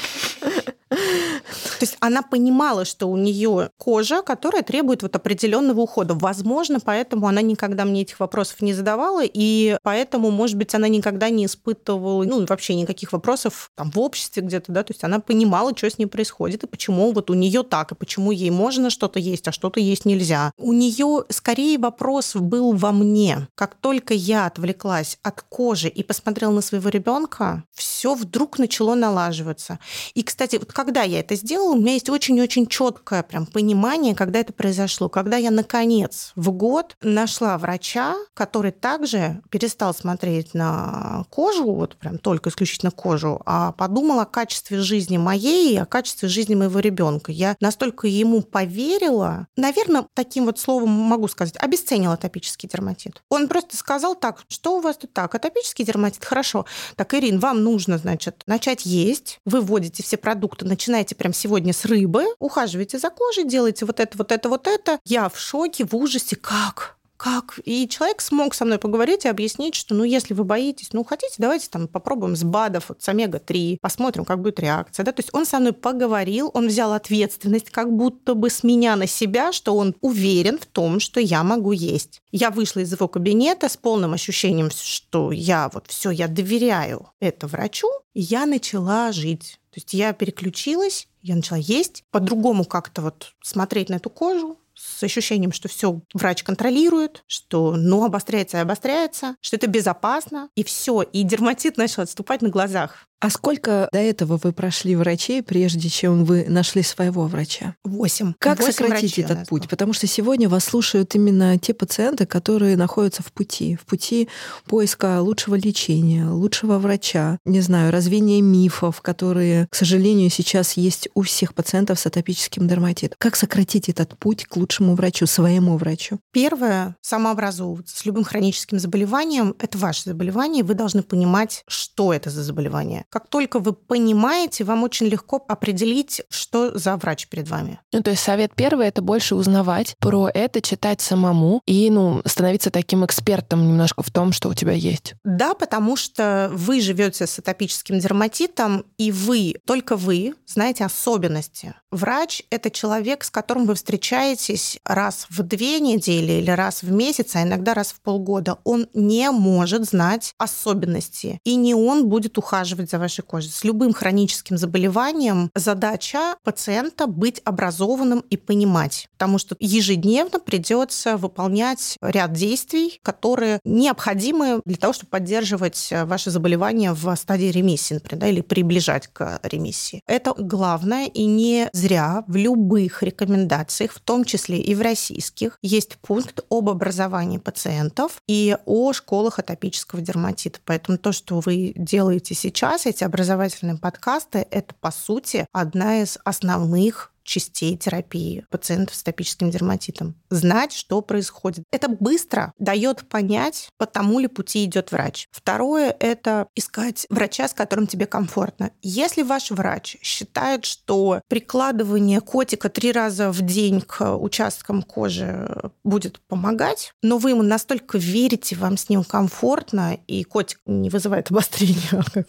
То 0.90 1.82
есть 1.82 1.98
она 2.00 2.22
понимала, 2.22 2.84
что 2.86 3.08
у 3.08 3.18
нее 3.18 3.70
кожа, 3.78 4.22
которая 4.22 4.64
требует 4.64 5.04
вот 5.04 5.16
определенного 5.16 5.82
ухода. 5.82 6.14
Возможно, 6.14 6.80
поэтому 6.80 7.28
она 7.28 7.42
никогда 7.42 7.86
мне 7.86 8.02
этих 8.02 8.20
вопросов 8.20 8.62
не 8.62 8.74
задавала, 8.74 9.22
и 9.24 9.78
поэтому, 9.84 10.32
может 10.32 10.58
быть, 10.58 10.74
она 10.74 10.88
никогда 10.88 11.30
не 11.30 11.46
испытывала, 11.46 12.24
ну, 12.24 12.46
вообще 12.46 12.76
никаких 12.76 13.14
вопросов 13.14 13.72
там 13.76 13.92
в 13.92 14.00
обществе 14.00 14.42
где-то, 14.42 14.72
да, 14.72 14.84
то 14.84 14.92
есть 14.92 15.04
она 15.04 15.20
понимала, 15.20 15.76
что 15.76 15.90
с 15.90 15.98
ней 15.98 16.08
происходит, 16.08 16.64
и 16.64 16.68
почему 16.68 17.12
вот 17.12 17.30
у 17.30 17.34
нее 17.34 17.64
так, 17.64 17.92
и 17.92 17.96
почему 17.96 18.32
ей 18.32 18.50
можно 18.50 18.90
что-то 18.90 19.20
есть, 19.20 19.48
а 19.48 19.52
что-то 19.52 19.80
есть 19.80 20.06
нельзя. 20.06 20.52
У 20.58 20.74
нее 20.74 21.24
скорее 21.30 21.78
вопрос 21.78 22.36
был 22.36 22.74
во 22.74 22.92
мне. 22.92 23.48
Как 23.56 23.76
только 23.76 24.14
я 24.14 24.48
отвлеклась 24.48 25.18
от 25.24 25.42
кожи 25.42 25.88
и 25.88 26.04
посмотрела 26.04 26.52
на 26.52 26.62
своего 26.62 26.90
ребенка, 26.90 27.64
все 27.74 28.16
вдруг 28.16 28.60
начало 28.60 28.96
налаживаться. 28.96 29.80
И, 30.14 30.24
кстати, 30.24 30.58
вот 30.58 30.72
когда 30.80 31.04
я 31.04 31.20
это 31.20 31.36
сделала, 31.36 31.74
у 31.74 31.76
меня 31.76 31.92
есть 31.92 32.10
очень-очень 32.10 32.66
четкое 32.66 33.22
прям 33.22 33.46
понимание, 33.46 34.16
когда 34.16 34.40
это 34.40 34.54
произошло. 34.54 35.10
Когда 35.10 35.36
я, 35.36 35.52
наконец, 35.52 36.32
в 36.38 36.52
год 36.52 36.96
нашла 37.02 37.58
врача, 37.58 38.16
который 38.34 38.72
также 38.72 39.42
перестал 39.50 39.94
смотреть 39.94 40.54
на 40.54 41.26
кожу, 41.32 41.70
вот 41.74 41.98
прям 41.98 42.18
только 42.18 42.50
исключительно 42.50 42.92
кожу, 42.92 43.42
а 43.46 43.74
подумал 43.74 44.22
о 44.22 44.26
качестве 44.26 44.80
жизни 44.80 45.18
моей 45.18 45.74
и 45.74 45.76
о 45.76 45.86
качестве 45.86 46.30
жизни 46.30 46.56
моего 46.56 46.80
ребенка. 46.80 47.34
Я 47.34 47.58
настолько 47.60 48.08
ему 48.08 48.42
поверила, 48.42 49.48
наверное, 49.58 50.08
таким 50.14 50.46
вот 50.46 50.60
словом 50.60 50.92
могу 50.92 51.28
сказать, 51.28 51.58
обесценила 51.58 52.14
атопический 52.14 52.70
дерматит. 52.70 53.22
Он 53.28 53.50
просто 53.50 53.76
сказал 53.76 54.16
так, 54.16 54.46
что 54.48 54.78
у 54.78 54.80
вас 54.80 54.96
тут 54.96 55.12
так, 55.12 55.36
атопический 55.36 55.84
дерматит, 55.84 56.24
хорошо. 56.24 56.66
Так, 56.96 57.14
Ирин, 57.16 57.40
вам 57.40 57.64
нужно, 57.66 57.98
значит, 57.98 58.44
начать 58.46 58.86
есть, 58.86 59.42
вы 59.44 59.60
вводите 59.60 60.04
все 60.04 60.16
продукты, 60.16 60.69
начинаете 60.70 61.16
прям 61.16 61.34
сегодня 61.34 61.74
с 61.74 61.86
рыбы, 61.86 62.26
ухаживаете 62.40 63.00
за 63.00 63.10
кожей, 63.10 63.44
делаете 63.44 63.86
вот 63.86 64.00
это, 64.00 64.18
вот 64.18 64.32
это, 64.32 64.50
вот 64.50 64.68
это. 64.68 65.00
Я 65.06 65.30
в 65.30 65.38
шоке, 65.38 65.86
в 65.86 65.96
ужасе. 65.96 66.36
Как? 66.36 67.00
как? 67.20 67.60
И 67.66 67.88
человек 67.90 68.22
смог 68.22 68.54
со 68.54 68.64
мной 68.64 68.80
поговорить 68.80 69.26
и 69.26 69.28
объяснить, 69.28 69.76
что, 69.76 69.94
ну, 69.94 70.06
если 70.06 70.34
вы 70.34 70.46
боитесь, 70.46 70.94
ну, 70.94 71.04
хотите, 71.04 71.36
давайте 71.38 71.70
там 71.70 71.90
попробуем 71.90 72.38
с 72.38 72.44
БАДов, 72.44 72.86
вот, 72.88 73.04
с 73.04 73.10
омега-3, 73.10 73.78
посмотрим, 73.82 74.24
как 74.24 74.42
будет 74.42 74.60
реакция. 74.60 75.04
Да? 75.04 75.12
То 75.12 75.20
есть 75.20 75.30
он 75.34 75.46
со 75.46 75.60
мной 75.60 75.74
поговорил, 75.74 76.50
он 76.54 76.68
взял 76.68 76.94
ответственность 76.94 77.72
как 77.72 77.92
будто 77.92 78.36
бы 78.36 78.50
с 78.50 78.64
меня 78.64 78.96
на 78.96 79.06
себя, 79.06 79.52
что 79.52 79.76
он 79.76 79.96
уверен 80.00 80.58
в 80.58 80.66
том, 80.66 81.02
что 81.02 81.20
я 81.20 81.44
могу 81.44 81.74
есть. 81.74 82.22
Я 82.32 82.52
вышла 82.52 82.80
из 82.80 82.94
его 82.94 83.10
кабинета 83.10 83.68
с 83.68 83.76
полным 83.76 84.14
ощущением, 84.14 84.72
что 84.72 85.34
я 85.34 85.70
вот 85.74 85.88
все, 85.88 86.12
я 86.12 86.30
доверяю 86.30 87.10
это 87.20 87.48
врачу, 87.48 87.90
и 88.14 88.22
я 88.22 88.46
начала 88.46 89.12
жить. 89.12 89.59
То 89.72 89.78
есть 89.78 89.94
я 89.94 90.14
переключилась, 90.14 91.08
я 91.22 91.36
начала 91.36 91.60
есть, 91.60 92.04
по-другому 92.12 92.66
как-то 92.66 93.02
вот 93.02 93.34
смотреть 93.42 93.90
на 93.90 93.96
эту 93.96 94.10
кожу, 94.10 94.60
с 94.80 95.04
ощущением, 95.04 95.52
что 95.52 95.68
все 95.68 96.02
врач 96.14 96.44
контролирует, 96.44 97.24
что 97.28 97.76
ну 97.76 98.06
обостряется 98.06 98.58
и 98.58 98.62
обостряется, 98.62 99.36
что 99.42 99.58
это 99.58 99.68
безопасно, 99.68 100.50
и 100.56 100.64
все, 100.64 101.02
и 101.02 101.24
дерматит 101.24 101.76
начал 101.76 102.04
отступать 102.04 102.42
на 102.42 102.50
глазах. 102.50 103.09
А 103.22 103.30
сколько 103.30 103.90
до 103.92 104.00
этого 104.00 104.40
вы 104.42 104.54
прошли 104.54 104.96
врачей, 104.96 105.44
прежде 105.44 105.90
чем 105.90 106.24
вы 106.24 106.46
нашли 106.48 106.84
своего 106.84 107.28
врача? 107.28 107.76
Восемь. 107.84 108.34
Как 108.40 108.60
Восемь 108.60 108.72
сократить 108.72 109.20
этот 109.20 109.50
путь? 109.50 109.64
Было. 109.64 109.70
Потому 109.70 109.92
что 109.92 110.08
сегодня 110.08 110.48
вас 110.48 110.64
слушают 110.64 111.14
именно 111.16 111.60
те 111.60 111.74
пациенты, 111.74 112.26
которые 112.26 112.78
находятся 112.78 113.22
в 113.22 113.34
пути, 113.34 113.76
в 113.76 113.86
пути 113.86 114.30
поиска 114.66 115.22
лучшего 115.22 115.56
лечения, 115.56 116.28
лучшего 116.30 116.78
врача, 116.78 117.40
не 117.44 117.60
знаю, 117.60 117.92
развения 117.92 118.42
мифов, 118.42 119.02
которые, 119.02 119.68
к 119.70 119.76
сожалению, 119.76 120.30
сейчас 120.30 120.78
есть 120.78 121.10
у 121.14 121.24
всех 121.24 121.54
пациентов 121.54 122.00
с 122.00 122.06
атопическим 122.06 122.70
дерматитом. 122.70 123.18
Как 123.20 123.36
сократить 123.36 123.90
этот 123.90 124.18
путь 124.18 124.46
к 124.46 124.56
лучшему 124.56 124.96
врачу, 124.96 125.26
своему 125.26 125.76
врачу? 125.76 126.20
Первое, 126.32 126.96
самообразовываться 127.02 127.98
с 127.98 128.06
любым 128.06 128.24
хроническим 128.24 128.80
заболеванием. 128.80 129.56
Это 129.60 129.78
ваше 129.78 130.04
заболевание, 130.06 130.64
вы 130.64 130.74
должны 130.74 131.04
понимать, 131.04 131.64
что 131.68 132.14
это 132.14 132.30
за 132.30 132.44
заболевание. 132.44 133.06
Как 133.10 133.28
только 133.28 133.60
вы 133.60 133.74
понимаете, 133.74 134.64
вам 134.64 134.84
очень 134.84 135.08
легко 135.08 135.44
определить, 135.48 136.22
что 136.30 136.78
за 136.78 136.96
врач 136.98 137.28
перед 137.28 137.50
вами. 137.50 137.80
Ну, 137.92 138.04
то 138.04 138.12
есть 138.12 138.22
совет 138.22 138.54
первый— 138.56 138.88
это 138.90 139.02
больше 139.02 139.36
узнавать 139.36 139.96
про 140.00 140.30
это, 140.32 140.62
читать 140.62 141.02
самому 141.02 141.62
и, 141.66 141.90
ну, 141.90 142.22
становиться 142.26 142.70
таким 142.70 143.06
экспертом 143.06 143.68
немножко 143.68 144.04
в 144.04 144.12
том, 144.12 144.32
что 144.32 144.50
у 144.50 144.54
тебя 144.54 144.74
есть. 144.74 145.16
Да, 145.24 145.56
потому 145.56 145.96
что 145.96 146.52
вы 146.54 146.82
живете 146.82 147.26
с 147.26 147.40
атопическим 147.40 148.00
дерматитом, 148.00 148.86
и 148.98 149.12
вы, 149.12 149.56
только 149.66 149.96
вы, 149.96 150.36
знаете 150.46 150.86
особенности. 150.86 151.74
Врач— 151.92 152.44
это 152.52 152.70
человек, 152.70 153.24
с 153.24 153.32
которым 153.32 153.66
вы 153.66 153.74
встречаетесь 153.74 154.80
раз 154.86 155.26
в 155.30 155.42
две 155.42 155.80
недели 155.80 156.34
или 156.34 156.52
раз 156.52 156.84
в 156.84 156.92
месяц, 156.92 157.36
а 157.36 157.42
иногда 157.42 157.74
раз 157.74 157.92
в 157.92 158.02
полгода. 158.02 158.60
Он 158.64 158.88
не 158.94 159.32
может 159.32 159.86
знать 159.86 160.36
особенности, 160.38 161.40
и 161.44 161.56
не 161.56 161.74
он 161.74 162.08
будет 162.08 162.38
ухаживать 162.38 162.92
за 162.92 162.99
вашей 163.00 163.22
кожи. 163.22 163.50
С 163.50 163.64
любым 163.64 163.94
хроническим 163.94 164.58
заболеванием 164.58 165.50
задача 165.56 166.36
пациента 166.44 167.08
быть 167.08 167.42
образованным 167.46 168.20
и 168.30 168.38
понимать, 168.38 169.08
потому 169.18 169.38
что 169.38 169.56
ежедневно 169.60 170.40
придется 170.40 171.18
выполнять 171.18 171.98
ряд 172.02 172.34
действий, 172.34 173.00
которые 173.04 173.60
необходимы 173.64 174.62
для 174.66 174.78
того, 174.78 174.94
чтобы 174.94 175.10
поддерживать 175.10 175.90
ваше 176.06 176.32
заболевание 176.32 176.94
в 176.94 177.16
стадии 177.16 177.48
ремиссии, 177.48 177.96
например, 177.96 178.22
да, 178.22 178.28
или 178.28 178.42
приближать 178.42 179.08
к 179.08 179.40
ремиссии. 179.44 180.02
Это 180.08 180.34
главное, 180.38 181.08
и 181.08 181.26
не 181.26 181.70
зря 181.74 182.24
в 182.28 182.36
любых 182.36 183.04
рекомендациях, 183.04 183.94
в 183.94 184.00
том 184.00 184.26
числе 184.26 184.60
и 184.60 184.76
в 184.76 184.82
российских, 184.82 185.58
есть 185.62 185.98
пункт 185.98 186.42
об 186.50 186.70
образовании 186.70 187.38
пациентов 187.38 188.22
и 188.28 188.58
о 188.66 188.94
школах 188.94 189.40
атопического 189.40 190.02
дерматита. 190.02 190.60
Поэтому 190.66 190.98
то, 190.98 191.12
что 191.12 191.40
вы 191.40 191.74
делаете 191.76 192.36
сейчас, 192.36 192.86
эти 192.90 193.04
образовательные 193.04 193.78
подкасты, 193.78 194.46
это, 194.50 194.74
по 194.76 194.92
сути, 194.92 195.46
одна 195.52 196.02
из 196.02 196.18
основных 196.24 197.12
частей 197.30 197.78
терапии 197.78 198.46
пациентов 198.50 198.96
с 198.96 199.02
атопическим 199.02 199.52
дерматитом. 199.52 200.16
Знать, 200.30 200.74
что 200.74 201.02
происходит. 201.02 201.64
Это 201.72 201.88
быстро 201.88 202.54
дает 202.58 203.08
понять, 203.08 203.70
по 203.78 203.86
тому 203.86 204.20
ли 204.20 204.28
пути 204.28 204.66
идет 204.66 204.92
врач. 204.92 205.28
Второе— 205.32 205.96
это 206.00 206.48
искать 206.56 207.06
врача, 207.10 207.48
с 207.48 207.54
которым 207.54 207.86
тебе 207.86 208.08
комфортно. 208.08 208.72
Если 208.82 209.22
ваш 209.22 209.52
врач 209.52 209.98
считает, 210.02 210.66
что 210.66 211.22
прикладывание 211.28 212.20
котика 212.20 212.70
три 212.70 212.92
раза 212.92 213.32
в 213.32 213.42
день 213.42 213.82
к 213.82 214.18
участкам 214.18 214.82
кожи 214.82 215.72
будет 215.84 216.20
помогать, 216.22 216.94
но 217.04 217.20
вы 217.20 217.32
ему 217.32 217.44
настолько 217.44 218.00
верите, 218.00 218.56
вам 218.56 218.76
с 218.76 218.90
ним 218.90 219.04
комфортно, 219.04 220.00
и 220.08 220.24
котик 220.24 220.62
не 220.66 220.90
вызывает 220.90 221.30
обострения, 221.30 222.04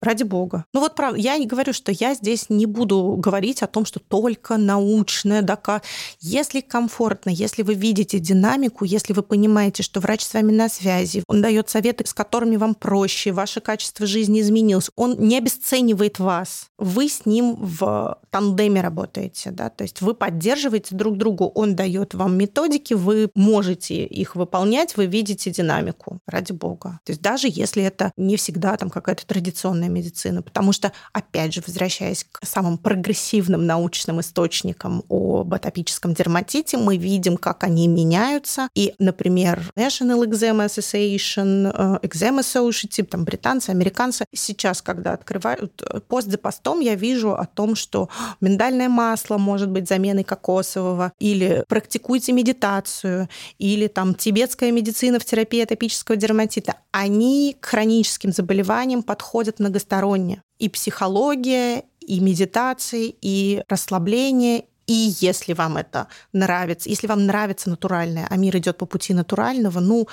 ради 0.00 0.22
бога. 0.22 0.64
Ну 0.72 0.80
вот 0.80 0.94
правда, 0.94 1.18
я 1.18 1.36
не 1.36 1.46
говорю, 1.46 1.72
что 1.72 1.90
я 1.90 2.14
здесь 2.14 2.48
не 2.48 2.66
буду 2.66 3.16
говорить 3.18 3.62
о 3.62 3.66
том, 3.66 3.84
что 3.88 3.98
только 4.00 4.56
научное, 4.56 5.42
дока. 5.42 5.82
Если 6.20 6.60
комфортно, 6.60 7.30
если 7.30 7.62
вы 7.62 7.74
видите 7.74 8.18
динамику, 8.18 8.84
если 8.84 9.12
вы 9.12 9.22
понимаете, 9.22 9.82
что 9.82 10.00
врач 10.00 10.22
с 10.22 10.34
вами 10.34 10.52
на 10.52 10.68
связи, 10.68 11.24
он 11.26 11.42
дает 11.42 11.68
советы, 11.68 12.06
с 12.06 12.14
которыми 12.14 12.56
вам 12.56 12.74
проще, 12.74 13.32
ваше 13.32 13.60
качество 13.60 14.06
жизни 14.06 14.40
изменилось, 14.40 14.90
он 14.94 15.16
не 15.18 15.38
обесценивает 15.38 16.18
вас, 16.18 16.68
вы 16.78 17.08
с 17.08 17.26
ним 17.26 17.56
в 17.58 18.18
тандеме 18.30 18.80
работаете, 18.80 19.50
да, 19.50 19.70
то 19.70 19.82
есть 19.82 20.00
вы 20.00 20.14
поддерживаете 20.14 20.94
друг 20.94 21.16
другу, 21.16 21.46
он 21.46 21.74
дает 21.74 22.14
вам 22.14 22.36
методики, 22.36 22.94
вы 22.94 23.30
можете 23.34 24.04
их 24.04 24.36
выполнять, 24.36 24.96
вы 24.96 25.06
видите 25.06 25.50
динамику, 25.50 26.20
ради 26.26 26.52
бога. 26.52 27.00
То 27.04 27.12
есть 27.12 27.22
даже 27.22 27.48
если 27.50 27.82
это 27.82 28.12
не 28.16 28.36
всегда 28.36 28.76
там 28.76 28.90
какая-то 28.90 29.26
традиционная 29.26 29.88
медицина, 29.88 30.42
потому 30.42 30.72
что, 30.72 30.92
опять 31.12 31.54
же, 31.54 31.62
возвращаясь 31.66 32.24
к 32.30 32.44
самым 32.44 32.78
прогрессивным 32.78 33.66
наукам, 33.66 33.77
научным 33.78 34.20
источникам 34.20 35.04
об 35.08 35.54
атопическом 35.54 36.14
дерматите, 36.14 36.76
мы 36.76 36.96
видим, 36.96 37.36
как 37.36 37.64
они 37.64 37.86
меняются. 37.88 38.68
И, 38.74 38.94
например, 38.98 39.72
National 39.76 40.24
Exam 40.24 40.66
Association, 40.66 41.72
э, 41.72 42.06
Exam 42.06 42.40
Associates, 42.40 43.04
там 43.04 43.24
британцы, 43.24 43.70
американцы, 43.70 44.24
сейчас, 44.34 44.82
когда 44.82 45.12
открывают 45.12 45.82
э, 45.82 46.00
пост 46.00 46.28
за 46.28 46.38
постом, 46.38 46.80
я 46.80 46.94
вижу 46.94 47.32
о 47.32 47.46
том, 47.46 47.76
что 47.76 48.08
миндальное 48.40 48.88
масло 48.88 49.38
может 49.38 49.70
быть 49.70 49.88
заменой 49.88 50.24
кокосового, 50.24 51.12
или 51.20 51.64
практикуйте 51.68 52.32
медитацию, 52.32 53.28
или 53.58 53.86
там 53.86 54.14
тибетская 54.14 54.72
медицина 54.72 55.18
в 55.18 55.24
терапии 55.24 55.62
атопического 55.62 56.16
дерматита. 56.16 56.74
Они 56.90 57.56
к 57.60 57.66
хроническим 57.66 58.32
заболеваниям 58.32 59.02
подходят 59.02 59.60
многосторонне. 59.60 60.42
И 60.58 60.68
психология, 60.68 61.84
и 62.08 62.20
медитации, 62.20 63.14
и 63.20 63.62
расслабление, 63.68 64.64
и 64.86 65.14
если 65.20 65.52
вам 65.52 65.76
это 65.76 66.08
нравится, 66.32 66.88
если 66.88 67.06
вам 67.06 67.26
нравится 67.26 67.68
натуральное, 67.68 68.26
а 68.30 68.36
мир 68.36 68.56
идет 68.56 68.78
по 68.78 68.86
пути 68.86 69.12
натурального, 69.12 69.80
ну, 69.80 70.08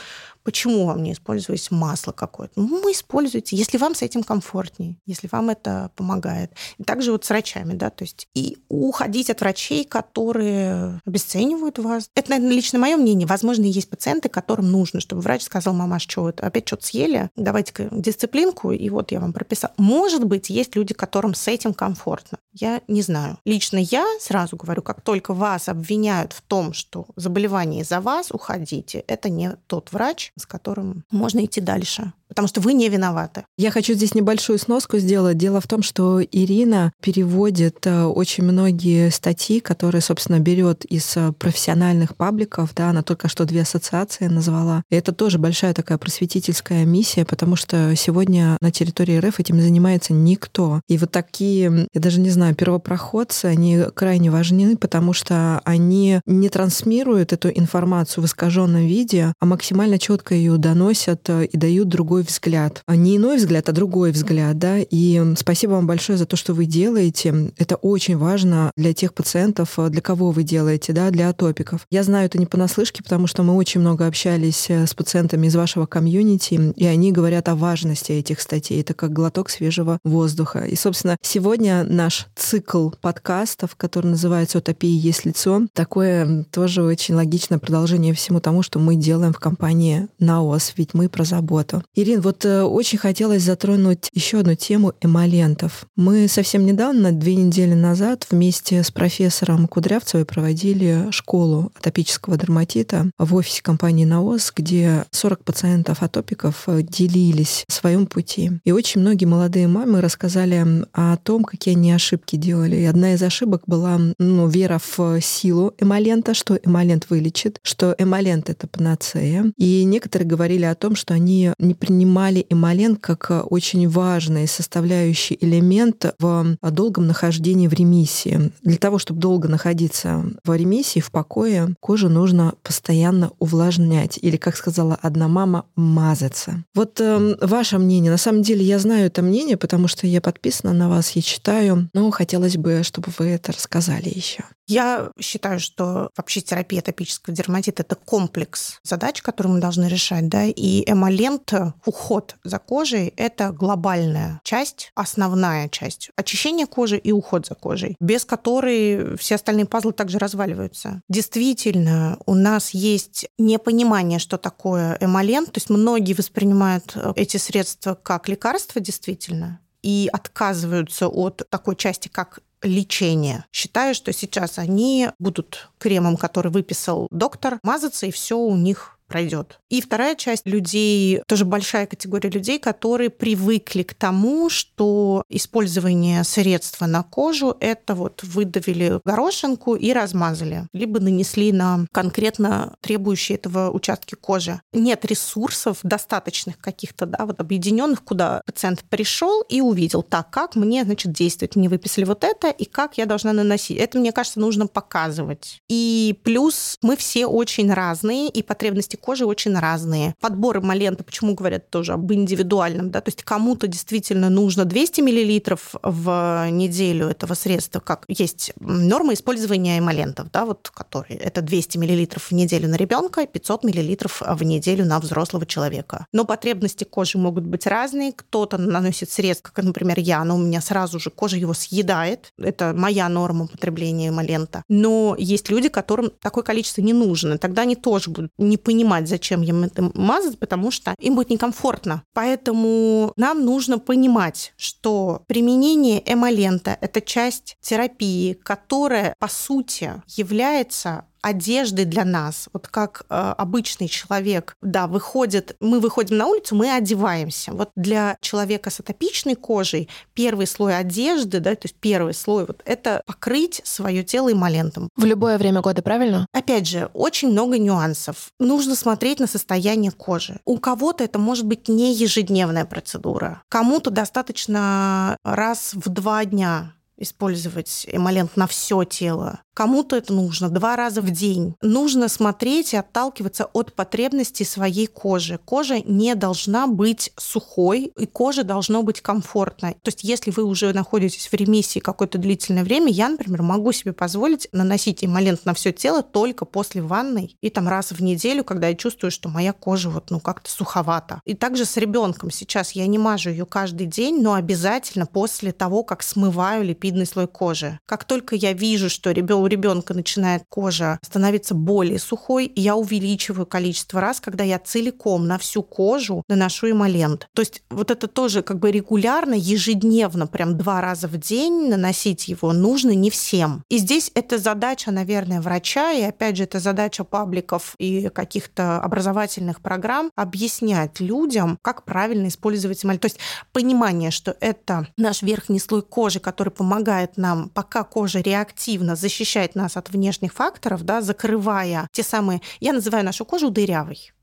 Почему 0.46 0.86
вам 0.86 1.02
не 1.02 1.14
использовать 1.14 1.72
масло 1.72 2.12
какое-то? 2.12 2.54
Ну, 2.56 2.92
используйте, 2.92 3.56
если 3.56 3.80
вам 3.80 3.96
с 3.96 4.04
этим 4.04 4.22
комфортнее, 4.22 4.96
если 5.08 5.28
вам 5.32 5.50
это 5.50 5.90
помогает. 5.96 6.52
И 6.78 6.84
также 6.84 7.12
вот 7.12 7.26
с 7.26 7.30
врачами, 7.30 7.74
да, 7.74 7.90
то 7.90 8.04
есть 8.04 8.28
и 8.36 8.60
уходить 8.70 9.32
от 9.32 9.42
врачей, 9.42 9.86
которые 9.86 11.02
обесценивают 11.04 11.80
вас. 11.80 12.12
Это, 12.14 12.30
наверное, 12.30 12.56
лично 12.56 12.78
мое 12.78 12.96
мнение. 12.96 13.28
Возможно, 13.28 13.64
есть 13.64 13.90
пациенты, 13.90 14.30
которым 14.30 14.72
нужно, 14.72 15.00
чтобы 15.00 15.24
врач 15.24 15.42
сказал, 15.42 15.74
мама, 15.74 15.98
что 15.98 16.22
вот 16.22 16.40
опять 16.42 16.68
что-то 16.68 16.86
съели, 16.86 17.32
давайте-ка 17.36 17.90
дисциплинку, 17.92 18.72
и 18.72 18.88
вот 18.90 19.12
я 19.12 19.20
вам 19.20 19.34
прописал. 19.34 19.72
Может 19.78 20.26
быть, 20.26 20.52
есть 20.52 20.76
люди, 20.76 20.94
которым 20.94 21.34
с 21.34 21.48
этим 21.48 21.74
комфортно. 21.74 22.38
Я 22.54 22.82
не 22.88 23.02
знаю. 23.02 23.40
Лично 23.46 23.78
я 23.78 24.06
сразу 24.20 24.56
говорю, 24.56 24.84
как 24.84 25.02
только 25.02 25.34
вас 25.34 25.70
обвиняют 25.70 26.34
в 26.34 26.42
том, 26.42 26.74
что 26.74 27.08
заболевание 27.16 27.82
из-за 27.82 28.00
вас, 28.00 28.32
уходите. 28.32 29.00
Это 29.08 29.30
не 29.30 29.58
тот 29.66 29.92
врач, 29.92 30.32
с 30.38 30.46
которым 30.46 31.06
можно 31.12 31.44
идти 31.46 31.62
дальше 31.62 32.14
потому 32.28 32.48
что 32.48 32.62
вы 32.62 32.74
не 32.74 32.90
виноваты. 32.90 33.46
Я 33.58 33.72
хочу 33.72 33.94
здесь 33.94 34.16
небольшую 34.16 34.60
сноску 34.60 34.98
сделать. 34.98 35.38
Дело 35.38 35.62
в 35.62 35.68
том, 35.68 35.84
что 35.84 36.22
Ирина 36.24 36.92
переводит 37.02 37.86
э, 37.86 38.04
очень 38.04 38.44
многие 38.44 39.10
статьи, 39.10 39.60
которые, 39.60 40.02
собственно, 40.02 40.40
берет 40.40 40.86
из 40.86 41.16
э, 41.18 41.32
профессиональных 41.34 42.16
пабликов. 42.16 42.74
Да, 42.76 42.90
она 42.90 43.04
только 43.04 43.28
что 43.28 43.46
две 43.46 43.62
ассоциации 43.62 44.26
назвала. 44.28 44.84
И 44.90 44.96
это 44.96 45.12
тоже 45.12 45.40
большая 45.40 45.74
такая 45.74 45.98
просветительская 45.98 46.86
миссия, 46.86 47.26
потому 47.26 47.56
что 47.56 47.96
сегодня 47.96 48.58
на 48.62 48.72
территории 48.72 49.18
РФ 49.18 49.40
этим 49.40 49.62
занимается 49.62 50.14
никто. 50.14 50.82
И 50.88 50.98
вот 50.98 51.12
такие, 51.12 51.88
я 51.94 52.02
даже 52.02 52.20
не 52.20 52.30
знаю, 52.30 52.56
первопроходцы, 52.56 53.46
они 53.46 53.84
крайне 53.94 54.32
важны, 54.32 54.78
потому 54.78 55.14
что 55.14 55.62
они 55.64 56.20
не 56.26 56.50
трансмируют 56.50 57.34
эту 57.34 57.50
информацию 57.50 58.24
в 58.24 58.28
искаженном 58.28 58.86
виде, 58.86 59.34
а 59.40 59.46
максимально 59.46 60.00
четко 60.00 60.36
ее 60.36 60.58
доносят 60.58 61.30
э, 61.30 61.46
и 61.46 61.58
дают 61.58 61.88
другой 61.88 62.15
взгляд. 62.24 62.82
А 62.86 62.96
не 62.96 63.18
иной 63.18 63.38
взгляд, 63.38 63.70
а 63.70 63.72
другой 63.72 64.12
взгляд, 64.12 64.58
да. 64.58 64.78
И 64.80 65.22
спасибо 65.38 65.72
вам 65.72 65.88
большое 65.88 66.18
за 66.18 66.26
то, 66.26 66.36
что 66.36 66.54
вы 66.54 66.66
делаете. 66.66 67.52
Это 67.58 67.76
очень 67.76 68.18
важно 68.18 68.72
для 68.76 68.94
тех 68.94 69.14
пациентов, 69.14 69.78
для 69.90 70.02
кого 70.02 70.32
вы 70.32 70.44
делаете, 70.44 70.94
да, 70.94 71.10
для 71.10 71.30
атопиков. 71.30 71.86
Я 71.92 72.04
знаю 72.04 72.26
это 72.26 72.38
не 72.38 72.46
понаслышке, 72.46 73.04
потому 73.04 73.28
что 73.28 73.44
мы 73.44 73.56
очень 73.56 73.82
много 73.82 74.08
общались 74.08 74.70
э, 74.70 74.86
с 74.86 74.94
пациентами 74.94 75.48
из 75.48 75.56
вашего 75.56 75.86
комьюнити, 75.86 76.74
и 76.76 76.86
они 76.86 77.12
говорят 77.12 77.50
о 77.50 77.56
важности 77.56 78.14
этих 78.14 78.42
статей. 78.42 78.82
Это 78.82 78.94
как 78.94 79.14
глоток 79.14 79.50
свежего 79.50 80.00
воздуха. 80.04 80.66
И, 80.66 80.76
собственно, 80.76 81.18
сегодня 81.22 81.84
наш 81.84 82.28
цикл 82.36 82.90
подкастов, 83.02 83.76
который 83.76 84.08
называется 84.08 84.60
«Утопия 84.60 84.96
есть 84.96 85.26
лицо», 85.26 85.64
такое 85.74 86.46
тоже 86.52 86.84
очень 86.84 87.16
логичное 87.16 87.60
продолжение 87.60 88.14
всему 88.14 88.40
тому, 88.40 88.62
что 88.62 88.80
мы 88.80 88.96
делаем 88.96 89.34
в 89.34 89.40
компании 89.40 90.08
«Наос», 90.20 90.74
ведь 90.78 90.94
мы 90.94 91.10
про 91.10 91.24
заботу. 91.24 91.84
И 91.94 92.04
Ирин, 92.06 92.22
вот 92.22 92.46
э, 92.46 92.62
очень 92.62 93.00
хотелось 93.00 93.42
затронуть 93.42 94.10
еще 94.14 94.42
одну 94.42 94.54
тему 94.54 94.94
эмолентов. 95.02 95.88
Мы 95.96 96.28
совсем 96.28 96.64
недавно, 96.64 97.12
две 97.12 97.36
недели 97.36 97.74
назад, 97.74 98.28
вместе 98.30 98.84
с 98.84 98.92
профессором 98.92 99.68
Кудрявцевой 99.68 100.24
проводили 100.24 101.08
школу 101.10 101.72
атопического 101.76 102.38
дерматита 102.38 103.10
в 103.18 103.34
офисе 103.34 103.64
компании 103.64 104.06
«Наос», 104.06 104.54
где 104.56 105.06
40 105.10 105.44
пациентов 105.44 106.04
атопиков 106.04 106.66
э, 106.68 106.84
делились 106.84 107.66
в 107.68 107.74
своем 107.74 108.06
пути. 108.06 108.52
И 108.66 108.72
очень 108.72 109.02
многие 109.02 109.26
молодые 109.26 109.68
мамы 109.68 110.00
рассказали 110.00 110.86
о 110.94 111.18
том, 111.18 111.44
какие 111.44 111.76
они 111.76 111.92
ошибки 111.92 112.36
делали. 112.36 112.76
И 112.76 112.86
одна 112.86 113.16
из 113.16 113.24
ошибок 113.24 113.64
была 113.66 114.00
ну, 114.20 114.48
вера 114.48 114.80
в 114.80 115.20
силу 115.22 115.74
эмолента, 115.80 116.36
что 116.36 116.60
эмолент 116.64 117.08
вылечит, 117.10 117.58
что 117.64 117.96
эмолент— 117.98 118.48
это 118.52 118.68
панацея. 118.68 119.52
И 119.58 119.84
некоторые 119.86 120.28
говорили 120.28 120.66
о 120.66 120.76
том, 120.76 120.96
что 120.96 121.16
они 121.16 121.52
не 121.58 121.74
принимали 121.74 121.95
воспринимали 121.96 122.46
эмолент 122.50 123.00
как 123.00 123.32
э, 123.32 123.40
очень 123.40 123.88
важный 123.88 124.48
составляющий 124.48 125.38
элемент 125.40 126.14
в 126.20 126.58
э, 126.62 126.72
долгом 126.72 127.08
нахождении 127.08 127.68
в 127.68 127.74
ремиссии. 127.74 128.52
Для 128.64 128.78
того, 128.78 129.00
чтобы 129.00 129.22
долго 129.22 129.48
находиться 129.48 130.26
в 130.44 130.54
ремиссии, 130.54 131.00
в 131.00 131.10
покое, 131.12 131.74
кожу 131.80 132.10
нужно 132.10 132.54
постоянно 132.64 133.32
увлажнять. 133.40 134.20
Или, 134.22 134.36
как 134.36 134.58
сказала 134.58 134.98
одна 135.02 135.28
мама, 135.28 135.66
мазаться. 135.76 136.64
Вот 136.74 137.00
э, 137.00 137.38
ваше 137.42 137.78
мнение. 137.78 138.12
На 138.12 138.18
самом 138.18 138.42
деле 138.42 138.66
я 138.66 138.80
знаю 138.80 139.06
это 139.06 139.22
мнение, 139.22 139.56
потому 139.56 139.88
что 139.88 140.06
я 140.06 140.20
подписана 140.20 140.74
на 140.74 140.90
вас, 140.90 141.12
я 141.12 141.22
читаю. 141.22 141.90
Но 141.94 142.12
хотелось 142.12 142.58
бы, 142.58 142.82
чтобы 142.84 143.08
вы 143.18 143.28
это 143.28 143.54
рассказали 143.54 144.10
еще. 144.14 144.44
Я 144.68 145.12
считаю, 145.20 145.60
что 145.60 146.10
вообще 146.18 146.42
терапия 146.42 146.80
атопического 146.80 147.36
дерматита– 147.36 147.84
это 147.84 147.96
комплекс 147.96 148.80
задач, 148.84 149.22
которые 149.22 149.54
мы 149.54 149.60
должны 149.60 149.86
решать, 149.86 150.28
да, 150.28 150.46
и 150.46 150.90
эмолент, 150.90 151.54
уход 151.86 152.36
за 152.44 152.60
кожей– 152.60 153.14
это 153.18 153.52
глобальная 153.52 154.42
часть, 154.44 154.92
основная 154.96 155.70
часть. 155.70 156.10
Очищение 156.16 156.66
кожи 156.66 156.98
и 156.98 157.12
уход 157.12 157.46
за 157.46 157.56
кожей, 157.56 157.96
без 158.00 158.26
которой 158.26 159.18
все 159.18 159.36
остальные 159.36 159.66
пазлы 159.66 159.94
также 159.94 160.18
разваливаются. 160.18 161.02
Действительно, 161.10 162.18
у 162.26 162.34
нас 162.34 162.72
есть 162.72 163.28
непонимание, 163.38 164.20
что 164.20 164.38
такое 164.38 164.98
эмолент, 165.00 165.52
то 165.52 165.58
есть 165.58 165.70
многие 165.70 166.14
воспринимают 166.14 166.94
э, 166.96 167.14
эти 167.16 167.38
средства 167.38 167.96
как 167.96 168.28
лекарства, 168.28 168.82
действительно, 168.82 169.60
и 169.82 170.10
отказываются 170.12 171.08
от 171.08 171.44
такой 171.50 171.76
части, 171.76 172.08
как 172.08 172.40
лечение. 172.66 173.46
Считаю, 173.52 173.96
что 173.96 174.12
сейчас 174.14 174.58
они 174.58 175.10
будут 175.20 175.70
кремом, 175.78 176.18
который 176.18 176.52
выписал 176.52 177.08
доктор, 177.12 177.60
мазаться, 177.64 178.06
и 178.06 178.12
все 178.12 178.38
у 178.38 178.56
них 178.56 178.95
пройдет. 179.08 179.60
И 179.70 179.82
вторая 179.82 180.16
часть 180.16 180.46
людей, 180.46 181.22
тоже 181.28 181.46
большая 181.46 181.86
категория 181.86 182.30
людей, 182.30 182.60
которые 182.60 183.10
привыкли 183.10 183.84
к 183.84 183.94
тому, 183.94 184.50
что 184.50 185.24
использование 185.30 186.24
средства 186.24 186.86
на 186.86 187.04
кожу 187.04 187.56
это 187.60 187.96
вот 187.96 188.24
выдавили 188.24 189.00
горошинку 189.06 189.76
и 189.76 189.94
размазали, 189.94 190.68
либо 190.74 191.00
нанесли 191.00 191.52
на 191.52 191.86
конкретно 191.92 192.76
требующие 192.82 193.38
этого 193.38 193.72
участки 193.72 194.16
кожи. 194.16 194.62
Нет 194.74 195.06
ресурсов 195.06 195.80
достаточных 195.84 196.58
каких-то, 196.60 197.06
да, 197.06 197.26
вот 197.26 197.40
объединенных, 197.40 198.04
куда 198.04 198.42
пациент 198.46 198.84
пришел 198.90 199.42
и 199.50 199.62
увидел, 199.62 200.04
так, 200.04 200.30
как 200.30 200.56
мне, 200.56 200.84
значит, 200.84 201.12
действовать. 201.12 201.56
Мне 201.56 201.70
выписали 201.70 202.06
вот 202.06 202.24
это, 202.24 202.50
и 202.50 202.66
как 202.66 202.98
я 202.98 203.06
должна 203.06 203.34
наносить. 203.34 203.78
Это, 203.78 204.00
мне 204.00 204.12
кажется, 204.12 204.40
нужно 204.40 204.68
показывать. 204.68 205.62
И 205.70 206.20
плюс 206.24 206.78
мы 206.82 206.96
все 206.96 207.26
очень 207.26 207.72
разные, 207.72 208.30
и 208.30 208.42
потребности 208.42 208.95
поверхности 208.96 209.06
кожи 209.06 209.26
очень 209.26 209.58
разные. 209.58 210.16
Подборы 210.20 210.60
эмолента, 210.60 211.04
почему 211.04 211.36
говорят 211.36 211.70
тоже 211.70 211.94
об 211.94 212.12
индивидуальном, 212.12 212.92
да, 212.92 213.02
то 213.02 213.10
есть 213.10 213.24
кому-то 213.24 213.68
действительно 213.68 214.30
нужно 214.30 214.66
200 214.66 215.02
мл 215.02 215.58
в 215.84 216.48
неделю 216.52 217.08
этого 217.08 217.36
средства, 217.36 217.80
как 217.80 218.06
есть 218.08 218.54
норма 218.60 219.14
использования 219.14 219.80
эмолентов, 219.80 220.28
да, 220.32 220.46
вот 220.46 220.72
которые 220.74 221.20
это 221.20 221.42
200 221.42 221.78
мл 221.78 222.08
в 222.18 222.32
неделю 222.32 222.70
на 222.70 222.76
ребенка, 222.76 223.26
500 223.26 223.64
мл 223.64 224.36
в 224.36 224.44
неделю 224.44 224.86
на 224.86 225.00
взрослого 225.00 225.46
человека. 225.46 226.06
Но 226.14 226.26
потребности 226.26 226.84
кожи 226.84 227.18
могут 227.18 227.46
быть 227.46 227.68
разные. 227.68 228.12
Кто-то 228.12 228.58
наносит 228.58 229.12
средства, 229.12 229.52
как, 229.54 229.66
например, 229.66 230.00
я, 230.00 230.24
но 230.24 230.36
у 230.36 230.40
меня 230.40 230.62
сразу 230.62 231.00
же 231.00 231.10
кожа 231.10 231.38
его 231.38 231.54
съедает. 231.54 232.34
Это 232.38 232.74
моя 232.76 233.10
норма 233.10 233.48
потребления 233.48 234.10
эмолента. 234.10 234.64
Но 234.70 235.16
есть 235.18 235.50
люди, 235.50 235.70
которым 235.70 236.12
такое 236.22 236.44
количество 236.44 236.82
не 236.82 236.94
нужно. 236.94 237.38
Тогда 237.38 237.64
они 237.64 237.76
тоже 237.76 238.10
будут 238.10 238.32
не 238.38 238.58
понимать, 238.58 238.85
понимать, 238.86 239.08
зачем 239.08 239.42
им 239.42 239.64
это 239.64 239.92
мазать, 239.96 240.38
потому 240.38 240.70
что 240.72 240.94
им 241.00 241.16
будет 241.16 241.32
некомфортно. 241.32 242.04
Поэтому 242.14 243.14
нам 243.18 243.44
нужно 243.44 243.80
понимать, 243.80 244.54
что 244.58 245.24
применение 245.28 246.02
эмолента– 246.06 246.78
это 246.82 247.02
часть 247.02 247.56
терапии, 247.62 248.34
которая, 248.34 249.16
по 249.20 249.28
сути, 249.28 249.92
является 250.08 251.06
одежды 251.26 251.86
для 251.86 252.06
нас, 252.06 252.50
вот 252.54 252.68
как 252.68 253.06
э, 253.10 253.34
обычный 253.38 253.88
человек, 253.88 254.56
да, 254.62 254.86
выходит, 254.86 255.56
мы 255.60 255.80
выходим 255.80 256.18
на 256.18 256.28
улицу, 256.28 256.56
мы 256.56 256.72
одеваемся. 256.72 257.52
Вот 257.52 257.72
для 257.76 258.16
человека 258.22 258.70
с 258.70 258.80
атопичной 258.80 259.34
кожей 259.34 259.90
первый 260.14 260.46
слой 260.46 260.78
одежды, 260.78 261.40
да, 261.40 261.56
то 261.56 261.66
есть 261.66 261.78
первый 261.80 262.14
слой, 262.14 262.46
вот 262.46 262.62
это 262.66 263.02
покрыть 263.08 263.62
свое 263.64 264.04
тело 264.04 264.32
эмолентом. 264.32 264.88
В 264.96 265.04
любое 265.04 265.40
время 265.40 265.62
года, 265.62 265.82
правильно? 265.82 266.28
Опять 266.32 266.68
же, 266.68 266.92
очень 266.94 267.32
много 267.32 267.58
нюансов. 267.58 268.30
Нужно 268.40 268.76
смотреть 268.76 269.20
на 269.20 269.26
состояние 269.26 269.92
кожи. 269.92 270.40
У 270.46 270.60
кого-то 270.60 271.04
это 271.04 271.18
может 271.18 271.48
быть 271.48 271.68
не 271.68 271.92
ежедневная 271.92 272.66
процедура. 272.66 273.42
Кому-то 273.50 273.90
достаточно 273.90 275.18
раз 275.24 275.72
в 275.74 275.90
два 275.90 276.24
дня 276.26 276.76
использовать 276.98 277.86
эмолент 277.92 278.38
на 278.38 278.48
все 278.48 278.84
тело. 278.84 279.40
Кому-то 279.56 279.96
это 279.96 280.12
нужно 280.12 280.50
два 280.50 280.76
раза 280.76 281.02
в 281.02 281.10
день. 281.12 281.56
Нужно 281.62 282.10
смотреть 282.10 282.74
и 282.74 282.78
отталкиваться 282.78 283.46
от 283.54 283.74
потребностей 283.74 284.44
своей 284.44 284.86
кожи. 284.86 285.40
Кожа 285.46 285.80
не 285.80 286.14
должна 286.16 286.68
быть 286.68 287.14
сухой, 287.16 287.94
и 287.98 288.06
кожа 288.06 288.44
должна 288.44 288.82
быть 288.82 289.00
комфортной. 289.00 289.76
То 289.82 289.88
есть 289.88 290.04
если 290.04 290.32
вы 290.32 290.44
уже 290.44 290.74
находитесь 290.74 291.28
в 291.28 291.34
ремиссии 291.34 291.80
какое-то 291.80 292.18
длительное 292.18 292.66
время, 292.66 292.92
я, 292.92 293.08
например, 293.08 293.44
могу 293.44 293.72
себе 293.72 293.94
позволить 293.94 294.50
наносить 294.52 295.06
эмолент 295.06 295.46
на 295.46 295.54
все 295.54 295.72
тело 295.72 296.04
только 296.04 296.44
после 296.44 296.82
ванной 296.82 297.38
и 297.40 297.50
там 297.50 297.70
раз 297.70 297.92
в 297.92 298.04
неделю, 298.04 298.44
когда 298.44 298.68
я 298.68 298.76
чувствую, 298.76 299.10
что 299.10 299.30
моя 299.30 299.54
кожа 299.54 299.90
вот 299.90 300.12
ну 300.12 300.20
как-то 300.20 300.52
суховата. 300.52 301.22
И 301.24 301.34
также 301.34 301.64
с 301.64 301.78
ребенком. 301.78 302.30
Сейчас 302.30 302.74
я 302.74 302.86
не 302.88 302.98
мажу 302.98 303.30
ее 303.30 303.46
каждый 303.46 303.88
день, 303.88 304.22
но 304.22 304.34
обязательно 304.34 305.06
после 305.06 305.54
того, 305.54 305.84
как 305.84 306.04
смываю 306.04 306.66
липидный 306.66 307.06
слой 307.06 307.28
кожи. 307.28 307.80
Как 307.86 308.04
только 308.04 308.36
я 308.36 308.52
вижу, 308.52 308.90
что 308.90 309.12
ребенок 309.12 309.45
у 309.46 309.48
ребенка 309.48 309.94
начинает 309.94 310.44
кожа 310.50 310.98
становиться 311.04 311.54
более 311.54 312.00
сухой, 312.00 312.52
я 312.56 312.76
увеличиваю 312.76 313.46
количество 313.46 314.02
раз, 314.02 314.20
когда 314.20 314.44
я 314.44 314.58
целиком 314.58 315.28
на 315.28 315.38
всю 315.38 315.62
кожу 315.62 316.24
наношу 316.28 316.72
эмолент. 316.72 317.28
То 317.36 317.44
есть 317.44 317.62
вот 317.70 317.92
это 317.92 318.08
тоже 318.08 318.42
как 318.42 318.58
бы 318.58 318.72
регулярно, 318.72 319.36
ежедневно, 319.36 320.26
прям 320.26 320.58
два 320.58 320.82
раза 320.82 321.08
в 321.08 321.18
день 321.18 321.70
наносить 321.70 322.28
его 322.28 322.54
нужно 322.54 322.96
не 322.96 323.12
всем. 323.12 323.64
И 323.70 323.78
здесь 323.78 324.10
это 324.16 324.40
задача, 324.40 324.90
наверное, 324.90 325.42
врача, 325.42 325.92
и 325.92 326.02
опять 326.02 326.38
же, 326.38 326.44
это 326.44 326.60
задача 326.60 327.04
пабликов 327.04 327.76
и 327.78 328.10
каких-то 328.10 328.80
образовательных 328.80 329.62
программ 329.62 330.10
объяснять 330.16 331.00
людям, 331.00 331.60
как 331.62 331.84
правильно 331.84 332.30
использовать 332.30 332.84
эмаль. 332.84 332.98
То 332.98 333.06
есть 333.06 333.20
понимание, 333.54 334.10
что 334.10 334.36
это 334.40 334.88
наш 334.98 335.22
верхний 335.22 335.60
слой 335.60 335.84
кожи, 335.84 336.20
который 336.20 336.50
помогает 336.50 337.18
нам, 337.18 337.50
пока 337.50 337.84
кожа 337.84 338.22
реактивно 338.22 338.96
защищает 338.96 339.35
защищает 339.36 339.56
нас 339.56 339.76
от 339.76 339.90
внешних 339.90 340.34
факторов, 340.34 340.84
да, 340.84 341.02
закрывая 341.02 341.90
те 341.92 342.04
самые... 342.04 342.42
Я 342.62 342.74
называю 342.74 343.04
нашу 343.04 343.26
кожу 343.26 343.50
дырявой. 343.50 344.15